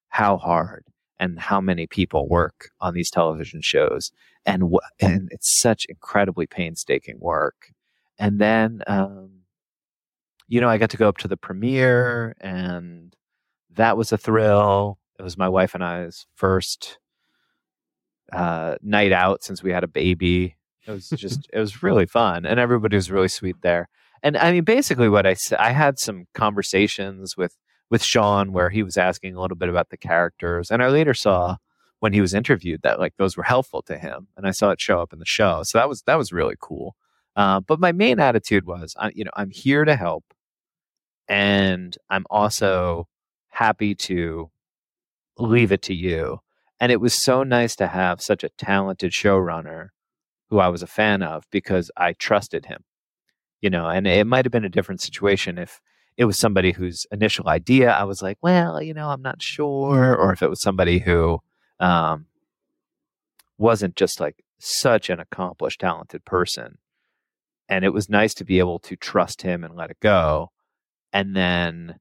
how 0.10 0.38
hard 0.38 0.86
and 1.20 1.40
how 1.40 1.62
many 1.62 1.88
people 1.88 2.28
work 2.28 2.70
on 2.80 2.94
these 2.94 3.12
television 3.12 3.62
shows 3.62 4.12
and 4.46 4.64
and 5.00 5.30
it's 5.32 5.60
such 5.60 5.86
incredibly 5.86 6.48
painstaking 6.48 7.20
work. 7.20 7.72
And 8.18 8.40
then 8.40 8.82
um, 8.88 9.42
you 10.48 10.60
know, 10.60 10.68
I 10.68 10.78
got 10.78 10.90
to 10.90 10.98
go 10.98 11.08
up 11.08 11.18
to 11.20 11.30
the 11.30 11.38
premiere 11.38 12.36
and 12.42 13.16
that 13.76 13.98
was 13.98 14.12
a 14.12 14.18
thrill. 14.18 14.98
It 15.20 15.24
was 15.24 15.38
my 15.38 15.50
wife 15.50 15.76
and 15.76 15.84
I's 15.84 16.26
first 16.36 17.00
uh, 18.32 18.76
night 18.82 19.12
out 19.12 19.44
since 19.44 19.62
we 19.62 19.72
had 19.72 19.84
a 19.84 19.88
baby. 19.88 20.56
It 20.88 20.92
was 20.92 21.10
just, 21.16 21.48
it 21.54 21.60
was 21.60 21.84
really 21.84 22.06
fun. 22.06 22.46
And 22.46 22.60
everybody 22.60 22.96
was 22.96 23.12
really 23.12 23.28
sweet 23.28 23.58
there. 23.62 23.90
And 24.24 24.38
I 24.38 24.52
mean, 24.52 24.64
basically 24.64 25.10
what 25.10 25.26
I 25.26 25.34
said, 25.34 25.60
I 25.60 25.72
had 25.72 26.00
some 26.00 26.26
conversations 26.34 27.36
with, 27.36 27.58
with 27.90 28.04
Shawn 28.04 28.54
where 28.54 28.70
he 28.70 28.84
was 28.84 28.98
asking 28.98 29.36
a 29.36 29.42
little 29.42 29.58
bit 29.58 29.70
about 29.70 29.90
the 29.90 29.98
characters. 29.98 30.72
And 30.72 30.84
I 30.84 30.88
later 30.88 31.14
saw 31.14 31.58
when 32.00 32.14
he 32.14 32.22
was 32.22 32.34
interviewed 32.34 32.82
that 32.84 33.00
like 33.00 33.16
those 33.18 33.38
were 33.38 33.44
helpful 33.44 33.82
to 33.84 33.98
him. 33.98 34.28
And 34.38 34.48
I 34.48 34.52
saw 34.52 34.72
it 34.72 34.82
show 34.82 35.02
up 35.02 35.14
in 35.14 35.20
the 35.20 35.26
show. 35.26 35.64
So 35.64 35.78
that 35.78 35.90
was, 35.90 36.04
that 36.04 36.18
was 36.18 36.32
really 36.32 36.56
cool. 36.60 36.96
Uh, 37.36 37.60
but 37.62 37.80
my 37.80 37.92
main 37.92 38.20
attitude 38.20 38.66
was, 38.66 38.96
I, 39.00 39.12
you 39.14 39.24
know, 39.24 39.32
I'm 39.36 39.50
here 39.50 39.86
to 39.86 39.96
help 39.96 40.26
and 41.28 41.98
I'm 42.10 42.26
also 42.30 43.08
happy 43.52 43.96
to 43.96 44.50
leave 45.38 45.72
it 45.72 45.82
to 45.84 45.94
you. 45.94 46.40
And 46.80 46.92
it 46.92 47.00
was 47.00 47.14
so 47.14 47.44
nice 47.44 47.76
to 47.76 47.88
have 47.88 48.22
such 48.22 48.44
a 48.44 48.50
talented 48.50 49.12
showrunner 49.12 49.90
who 50.50 50.60
I 50.60 50.68
was 50.70 50.82
a 50.82 50.88
fan 50.88 51.22
of 51.22 51.46
because 51.52 51.92
I 51.96 52.14
trusted 52.14 52.66
him. 52.66 52.84
You 53.62 53.70
know, 53.70 53.88
and 53.88 54.08
it 54.08 54.26
might 54.26 54.46
have 54.46 54.52
been 54.52 54.66
a 54.66 54.70
different 54.70 55.02
situation 55.02 55.60
if 55.60 55.80
it 56.18 56.26
was 56.26 56.40
somebody 56.40 56.72
whose 56.72 57.06
initial 57.12 57.48
idea 57.48 57.92
I 57.92 58.04
was 58.06 58.22
like, 58.22 58.38
well, 58.42 58.82
you 58.82 58.94
know, 58.94 59.10
I'm 59.10 59.22
not 59.22 59.42
sure, 59.42 60.16
or 60.16 60.34
if 60.34 60.42
it 60.42 60.50
was 60.50 60.62
somebody 60.62 61.00
who 61.00 61.40
um, 61.80 62.26
wasn't 63.60 63.96
just 63.96 64.20
like 64.20 64.44
such 64.58 65.10
an 65.10 65.20
accomplished, 65.20 65.82
talented 65.82 66.26
person. 66.26 66.80
And 67.70 67.86
it 67.86 67.94
was 67.94 68.10
nice 68.10 68.34
to 68.36 68.44
be 68.44 68.60
able 68.60 68.80
to 68.80 68.96
trust 68.96 69.44
him 69.44 69.64
and 69.64 69.76
let 69.76 69.92
it 69.92 70.00
go 70.02 70.52
and 71.14 71.36
then 71.36 72.00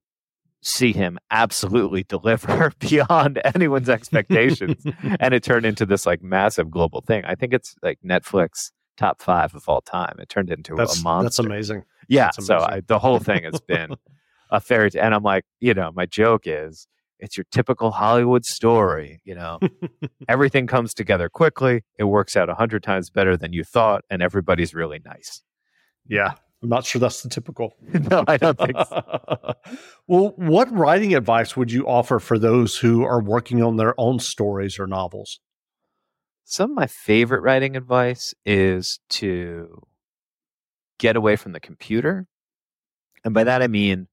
see 0.62 0.92
him 0.92 1.18
absolutely 1.30 2.02
deliver 2.08 2.72
beyond 2.78 3.40
anyone's 3.44 3.88
expectations 3.88 4.84
and 5.20 5.34
it 5.34 5.42
turned 5.42 5.66
into 5.66 5.86
this 5.86 6.06
like 6.06 6.22
massive 6.22 6.70
global 6.70 7.00
thing 7.00 7.24
i 7.24 7.34
think 7.34 7.52
it's 7.52 7.74
like 7.82 7.98
netflix 8.04 8.70
top 8.96 9.20
five 9.22 9.54
of 9.54 9.66
all 9.68 9.80
time 9.80 10.16
it 10.18 10.28
turned 10.28 10.50
into 10.50 10.74
that's, 10.74 11.00
a 11.00 11.02
monster 11.02 11.24
that's 11.24 11.38
amazing 11.38 11.84
yeah 12.08 12.26
that's 12.26 12.38
amazing. 12.38 12.58
so 12.58 12.64
I, 12.64 12.82
the 12.86 12.98
whole 12.98 13.18
thing 13.18 13.44
has 13.44 13.60
been 13.60 13.96
a 14.50 14.60
fairy 14.60 14.90
tale. 14.90 15.02
And 15.02 15.14
I'm 15.14 15.22
like, 15.22 15.44
you 15.60 15.74
know, 15.74 15.90
my 15.94 16.06
joke 16.06 16.42
is 16.46 16.86
it's 17.18 17.36
your 17.36 17.44
typical 17.50 17.90
Hollywood 17.90 18.44
story. 18.44 19.20
You 19.24 19.34
know, 19.34 19.58
everything 20.28 20.66
comes 20.66 20.94
together 20.94 21.28
quickly. 21.28 21.84
It 21.98 22.04
works 22.04 22.36
out 22.36 22.48
a 22.48 22.54
hundred 22.54 22.82
times 22.82 23.10
better 23.10 23.36
than 23.36 23.52
you 23.52 23.64
thought, 23.64 24.04
and 24.10 24.22
everybody's 24.22 24.74
really 24.74 25.00
nice. 25.04 25.42
Yeah. 26.06 26.34
I'm 26.62 26.68
not 26.68 26.84
sure 26.84 27.00
that's 27.00 27.22
the 27.22 27.30
typical. 27.30 27.74
no, 28.10 28.24
I 28.28 28.36
don't 28.36 28.58
think 28.58 28.76
so. 28.76 29.54
well, 30.06 30.34
what 30.36 30.70
writing 30.70 31.14
advice 31.14 31.56
would 31.56 31.72
you 31.72 31.86
offer 31.86 32.18
for 32.18 32.38
those 32.38 32.76
who 32.76 33.02
are 33.02 33.22
working 33.22 33.62
on 33.62 33.76
their 33.76 33.98
own 33.98 34.18
stories 34.18 34.78
or 34.78 34.86
novels? 34.86 35.40
Some 36.44 36.70
of 36.70 36.76
my 36.76 36.86
favorite 36.86 37.42
writing 37.42 37.76
advice 37.76 38.34
is 38.44 38.98
to 39.10 39.82
get 40.98 41.16
away 41.16 41.36
from 41.36 41.52
the 41.52 41.60
computer. 41.60 42.26
And 43.24 43.32
by 43.32 43.44
that 43.44 43.62
I 43.62 43.66
mean 43.66 44.08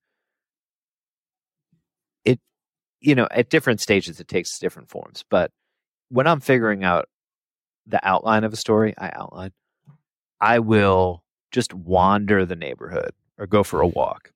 it 2.24 2.40
you 3.02 3.16
know, 3.16 3.28
at 3.32 3.50
different 3.50 3.82
stages 3.82 4.20
it 4.20 4.28
takes 4.28 4.60
different 4.60 4.90
forms, 4.90 5.26
but 5.30 5.52
when 6.10 6.28
I'm 6.28 6.40
figuring 6.40 6.84
out 6.84 7.10
the 7.86 8.06
outline 8.08 8.44
of 8.44 8.54
a 8.54 8.58
story, 8.58 8.94
I 8.98 9.12
outline. 9.14 9.52
I 10.40 10.60
will 10.60 11.24
just 11.52 11.74
wander 11.74 12.46
the 12.46 12.56
neighborhood 12.56 13.12
or 13.38 13.48
go 13.48 13.64
for 13.64 13.82
a 13.82 13.88
walk 13.88 14.32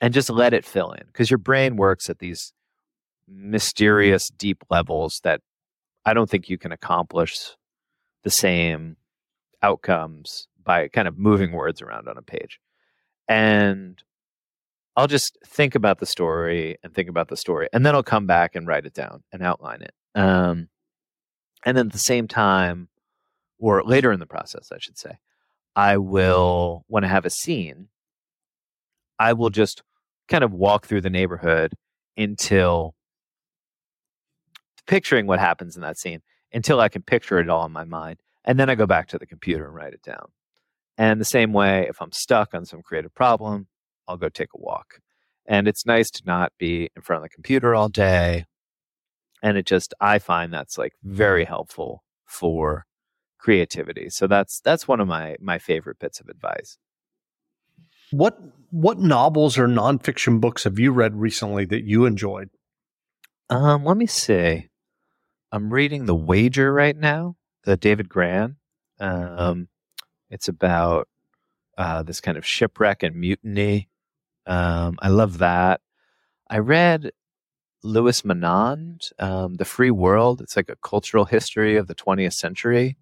and 0.00 0.14
just 0.14 0.30
let 0.30 0.52
it 0.52 0.64
fill 0.64 0.92
in 0.92 1.04
because 1.06 1.30
your 1.30 1.38
brain 1.38 1.76
works 1.76 2.10
at 2.10 2.18
these 2.18 2.52
mysterious 3.28 4.28
deep 4.28 4.62
levels 4.70 5.20
that 5.24 5.40
I 6.04 6.14
don't 6.14 6.28
think 6.28 6.48
you 6.48 6.58
can 6.58 6.72
accomplish 6.72 7.56
the 8.22 8.30
same 8.30 8.96
outcomes 9.62 10.48
by 10.62 10.88
kind 10.88 11.08
of 11.08 11.18
moving 11.18 11.52
words 11.52 11.80
around 11.80 12.08
on 12.08 12.18
a 12.18 12.22
page. 12.22 12.60
And 13.28 14.02
I'll 14.96 15.06
just 15.06 15.38
think 15.44 15.74
about 15.74 15.98
the 15.98 16.06
story 16.06 16.76
and 16.82 16.94
think 16.94 17.08
about 17.08 17.28
the 17.28 17.36
story, 17.36 17.68
and 17.72 17.84
then 17.84 17.94
I'll 17.94 18.02
come 18.02 18.26
back 18.26 18.54
and 18.54 18.66
write 18.66 18.86
it 18.86 18.94
down 18.94 19.22
and 19.32 19.42
outline 19.42 19.82
it. 19.82 19.94
Um, 20.14 20.68
and 21.64 21.76
then 21.76 21.86
at 21.86 21.92
the 21.92 21.98
same 21.98 22.28
time, 22.28 22.88
or 23.58 23.82
later 23.82 24.12
in 24.12 24.20
the 24.20 24.26
process, 24.26 24.70
I 24.72 24.78
should 24.78 24.98
say, 24.98 25.18
I 25.76 25.96
will, 25.96 26.84
when 26.86 27.04
I 27.04 27.08
have 27.08 27.24
a 27.24 27.30
scene, 27.30 27.88
I 29.18 29.32
will 29.32 29.50
just 29.50 29.82
kind 30.28 30.44
of 30.44 30.52
walk 30.52 30.86
through 30.86 31.00
the 31.02 31.10
neighborhood 31.10 31.74
until 32.16 32.94
picturing 34.86 35.26
what 35.26 35.40
happens 35.40 35.76
in 35.76 35.82
that 35.82 35.98
scene 35.98 36.20
until 36.52 36.80
I 36.80 36.88
can 36.88 37.02
picture 37.02 37.38
it 37.38 37.48
all 37.48 37.66
in 37.66 37.72
my 37.72 37.84
mind. 37.84 38.20
And 38.44 38.58
then 38.58 38.70
I 38.70 38.74
go 38.74 38.86
back 38.86 39.08
to 39.08 39.18
the 39.18 39.26
computer 39.26 39.66
and 39.66 39.74
write 39.74 39.94
it 39.94 40.02
down. 40.02 40.26
And 40.96 41.20
the 41.20 41.24
same 41.24 41.52
way, 41.52 41.86
if 41.88 42.00
I'm 42.00 42.12
stuck 42.12 42.54
on 42.54 42.64
some 42.64 42.82
creative 42.82 43.14
problem, 43.14 43.66
I'll 44.06 44.16
go 44.16 44.28
take 44.28 44.50
a 44.54 44.60
walk. 44.60 45.00
And 45.46 45.66
it's 45.66 45.86
nice 45.86 46.10
to 46.10 46.22
not 46.24 46.52
be 46.58 46.90
in 46.94 47.02
front 47.02 47.24
of 47.24 47.24
the 47.24 47.34
computer 47.34 47.74
all 47.74 47.88
day. 47.88 48.44
And 49.42 49.58
it 49.58 49.66
just, 49.66 49.92
I 50.00 50.18
find 50.18 50.52
that's 50.52 50.78
like 50.78 50.92
very 51.02 51.44
helpful 51.44 52.04
for 52.24 52.86
creativity. 53.44 54.08
So 54.08 54.26
that's 54.26 54.60
that's 54.60 54.88
one 54.88 55.00
of 55.00 55.06
my 55.06 55.36
my 55.38 55.58
favorite 55.58 55.98
bits 55.98 56.18
of 56.18 56.28
advice. 56.28 56.78
What 58.10 58.38
what 58.70 58.98
novels 58.98 59.58
or 59.58 59.68
nonfiction 59.68 60.40
books 60.40 60.64
have 60.64 60.78
you 60.78 60.92
read 60.92 61.14
recently 61.14 61.66
that 61.66 61.84
you 61.84 62.06
enjoyed? 62.06 62.48
Um, 63.50 63.84
let 63.84 63.98
me 63.98 64.06
see. 64.06 64.70
I'm 65.52 65.70
reading 65.70 66.06
The 66.06 66.14
Wager 66.14 66.72
right 66.72 66.96
now, 66.96 67.36
the 67.64 67.76
David 67.76 68.08
Grann. 68.08 68.56
Um, 68.98 69.68
it's 70.30 70.48
about 70.48 71.06
uh, 71.76 72.02
this 72.02 72.22
kind 72.22 72.38
of 72.38 72.46
shipwreck 72.46 73.02
and 73.02 73.14
mutiny. 73.14 73.90
Um, 74.46 74.96
I 75.02 75.08
love 75.08 75.38
that. 75.38 75.82
I 76.48 76.58
read 76.58 77.10
Louis 77.82 78.22
Menand, 78.22 79.12
um, 79.18 79.54
The 79.54 79.66
Free 79.66 79.90
World. 79.90 80.40
It's 80.40 80.56
like 80.56 80.70
a 80.70 80.76
cultural 80.76 81.26
history 81.26 81.76
of 81.76 81.88
the 81.88 81.94
20th 81.94 82.32
century. 82.32 82.96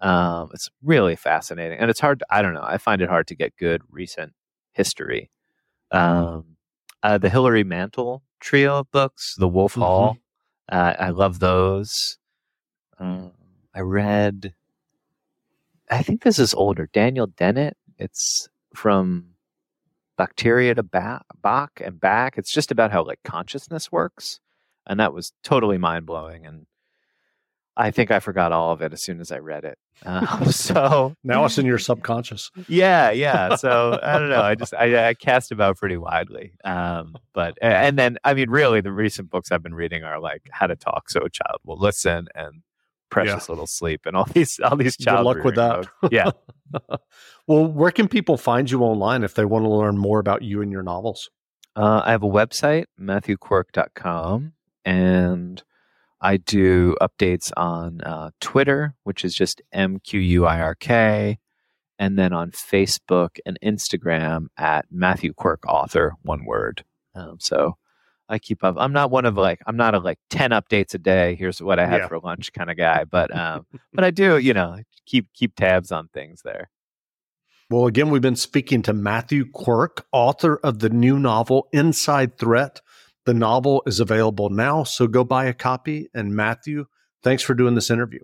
Um, 0.00 0.50
it's 0.54 0.70
really 0.82 1.16
fascinating, 1.16 1.78
and 1.78 1.90
it's 1.90 2.00
hard. 2.00 2.20
To, 2.20 2.26
I 2.30 2.42
don't 2.42 2.54
know. 2.54 2.64
I 2.64 2.78
find 2.78 3.02
it 3.02 3.08
hard 3.08 3.26
to 3.28 3.34
get 3.34 3.56
good 3.56 3.82
recent 3.90 4.32
history. 4.72 5.30
Um, 5.90 6.56
uh, 7.02 7.18
the 7.18 7.28
Hilary 7.28 7.64
Mantel 7.64 8.22
trio 8.40 8.78
of 8.78 8.90
books, 8.90 9.34
The 9.38 9.48
Wolf 9.48 9.72
mm-hmm. 9.72 9.82
Hall. 9.82 10.16
Uh, 10.70 10.94
I 10.98 11.10
love 11.10 11.40
those. 11.40 12.18
Um, 12.98 13.32
I 13.74 13.80
read. 13.80 14.54
I 15.90 16.02
think 16.02 16.22
this 16.22 16.38
is 16.38 16.54
older. 16.54 16.88
Daniel 16.92 17.26
Dennett. 17.26 17.76
It's 17.98 18.48
from 18.74 19.30
Bacteria 20.16 20.74
to 20.74 20.82
ba- 20.82 21.24
Bach 21.42 21.80
and 21.84 22.00
back. 22.00 22.38
It's 22.38 22.52
just 22.52 22.70
about 22.70 22.92
how 22.92 23.04
like 23.04 23.20
consciousness 23.24 23.90
works, 23.90 24.40
and 24.86 25.00
that 25.00 25.12
was 25.12 25.32
totally 25.42 25.78
mind 25.78 26.06
blowing. 26.06 26.46
And 26.46 26.66
I 27.76 27.90
think 27.90 28.10
I 28.10 28.20
forgot 28.20 28.52
all 28.52 28.72
of 28.72 28.82
it 28.82 28.92
as 28.92 29.02
soon 29.02 29.20
as 29.20 29.32
I 29.32 29.38
read 29.38 29.64
it. 29.64 29.78
Um, 30.04 30.44
so 30.50 31.14
now 31.24 31.44
it's 31.44 31.58
in 31.58 31.66
your 31.66 31.78
subconscious. 31.90 32.50
Yeah, 32.68 33.10
yeah. 33.10 33.56
So 33.56 33.98
I 34.02 34.18
don't 34.18 34.30
know. 34.30 34.42
I 34.42 34.54
just 34.54 34.74
I, 34.74 35.08
I 35.08 35.14
cast 35.14 35.52
about 35.52 35.76
pretty 35.78 35.96
widely. 35.96 36.52
Um, 36.64 37.16
but 37.32 37.56
and 37.62 37.98
then 37.98 38.18
I 38.24 38.34
mean, 38.34 38.50
really, 38.50 38.80
the 38.80 38.92
recent 38.92 39.30
books 39.30 39.50
I've 39.52 39.62
been 39.62 39.74
reading 39.74 40.04
are 40.04 40.20
like 40.20 40.42
How 40.50 40.66
to 40.66 40.76
Talk 40.76 41.10
So 41.10 41.20
a 41.20 41.30
Child 41.30 41.60
Will 41.64 41.78
Listen 41.78 42.26
and 42.34 42.62
Precious 43.10 43.48
yeah. 43.48 43.52
Little 43.52 43.66
Sleep 43.66 44.02
and 44.06 44.16
all 44.16 44.24
these 44.24 44.60
all 44.60 44.76
these 44.76 44.96
child. 44.96 45.18
Good 45.18 45.24
luck 45.24 45.44
with 45.44 45.54
that. 45.56 45.86
Yeah. 46.10 46.30
well, 47.46 47.66
where 47.66 47.90
can 47.90 48.08
people 48.08 48.36
find 48.36 48.70
you 48.70 48.82
online 48.82 49.24
if 49.24 49.34
they 49.34 49.44
want 49.44 49.64
to 49.64 49.70
learn 49.70 49.98
more 49.98 50.20
about 50.20 50.42
you 50.42 50.62
and 50.62 50.70
your 50.70 50.82
novels? 50.82 51.28
Uh, 51.76 52.02
I 52.04 52.10
have 52.10 52.22
a 52.22 52.28
website, 52.28 52.86
matthewquirk.com, 53.00 54.52
and 54.84 55.62
I 56.20 56.36
do 56.36 56.96
updates 57.00 57.50
on 57.56 58.00
uh, 58.02 58.30
Twitter, 58.40 58.94
which 59.04 59.24
is 59.24 59.34
just 59.34 59.62
M 59.72 59.98
Q 60.00 60.20
U 60.20 60.46
I 60.46 60.60
R 60.60 60.74
K, 60.74 61.38
and 61.98 62.18
then 62.18 62.32
on 62.32 62.50
Facebook 62.50 63.38
and 63.46 63.58
Instagram 63.62 64.46
at 64.56 64.86
Matthew 64.90 65.32
Quirk 65.32 65.64
Author, 65.66 66.14
one 66.22 66.44
word. 66.44 66.84
Um, 67.14 67.38
so 67.40 67.76
I 68.28 68.38
keep 68.38 68.62
up. 68.62 68.76
I'm 68.78 68.92
not 68.92 69.10
one 69.10 69.24
of 69.24 69.36
like 69.36 69.60
I'm 69.66 69.76
not 69.76 69.94
a 69.94 69.98
like 69.98 70.18
ten 70.30 70.50
updates 70.50 70.94
a 70.94 70.98
day. 70.98 71.34
Here's 71.34 71.60
what 71.60 71.78
I 71.78 71.86
had 71.86 72.02
yeah. 72.02 72.08
for 72.08 72.20
lunch 72.20 72.52
kind 72.52 72.70
of 72.70 72.76
guy, 72.76 73.04
but 73.04 73.34
um, 73.36 73.66
but 73.92 74.04
I 74.04 74.10
do 74.10 74.38
you 74.38 74.54
know 74.54 74.78
keep 75.06 75.32
keep 75.34 75.56
tabs 75.56 75.90
on 75.90 76.08
things 76.08 76.42
there. 76.44 76.70
Well, 77.70 77.86
again, 77.86 78.10
we've 78.10 78.20
been 78.20 78.36
speaking 78.36 78.82
to 78.82 78.92
Matthew 78.92 79.48
Quirk, 79.48 80.04
author 80.10 80.56
of 80.56 80.80
the 80.80 80.90
new 80.90 81.18
novel 81.18 81.68
Inside 81.72 82.36
Threat 82.36 82.80
the 83.26 83.34
novel 83.34 83.82
is 83.86 84.00
available 84.00 84.50
now, 84.50 84.82
so 84.84 85.06
go 85.06 85.24
buy 85.24 85.46
a 85.46 85.54
copy. 85.54 86.08
And 86.14 86.34
Matthew, 86.34 86.86
thanks 87.22 87.42
for 87.42 87.54
doing 87.54 87.74
this 87.74 87.90
interview. 87.90 88.20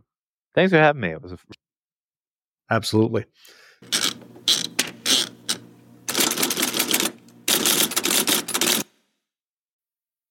Thanks 0.55 0.73
for 0.73 0.79
having 0.79 1.03
me. 1.03 1.11
It 1.11 1.23
was 1.23 1.33
a- 1.33 1.39
absolutely. 2.71 3.27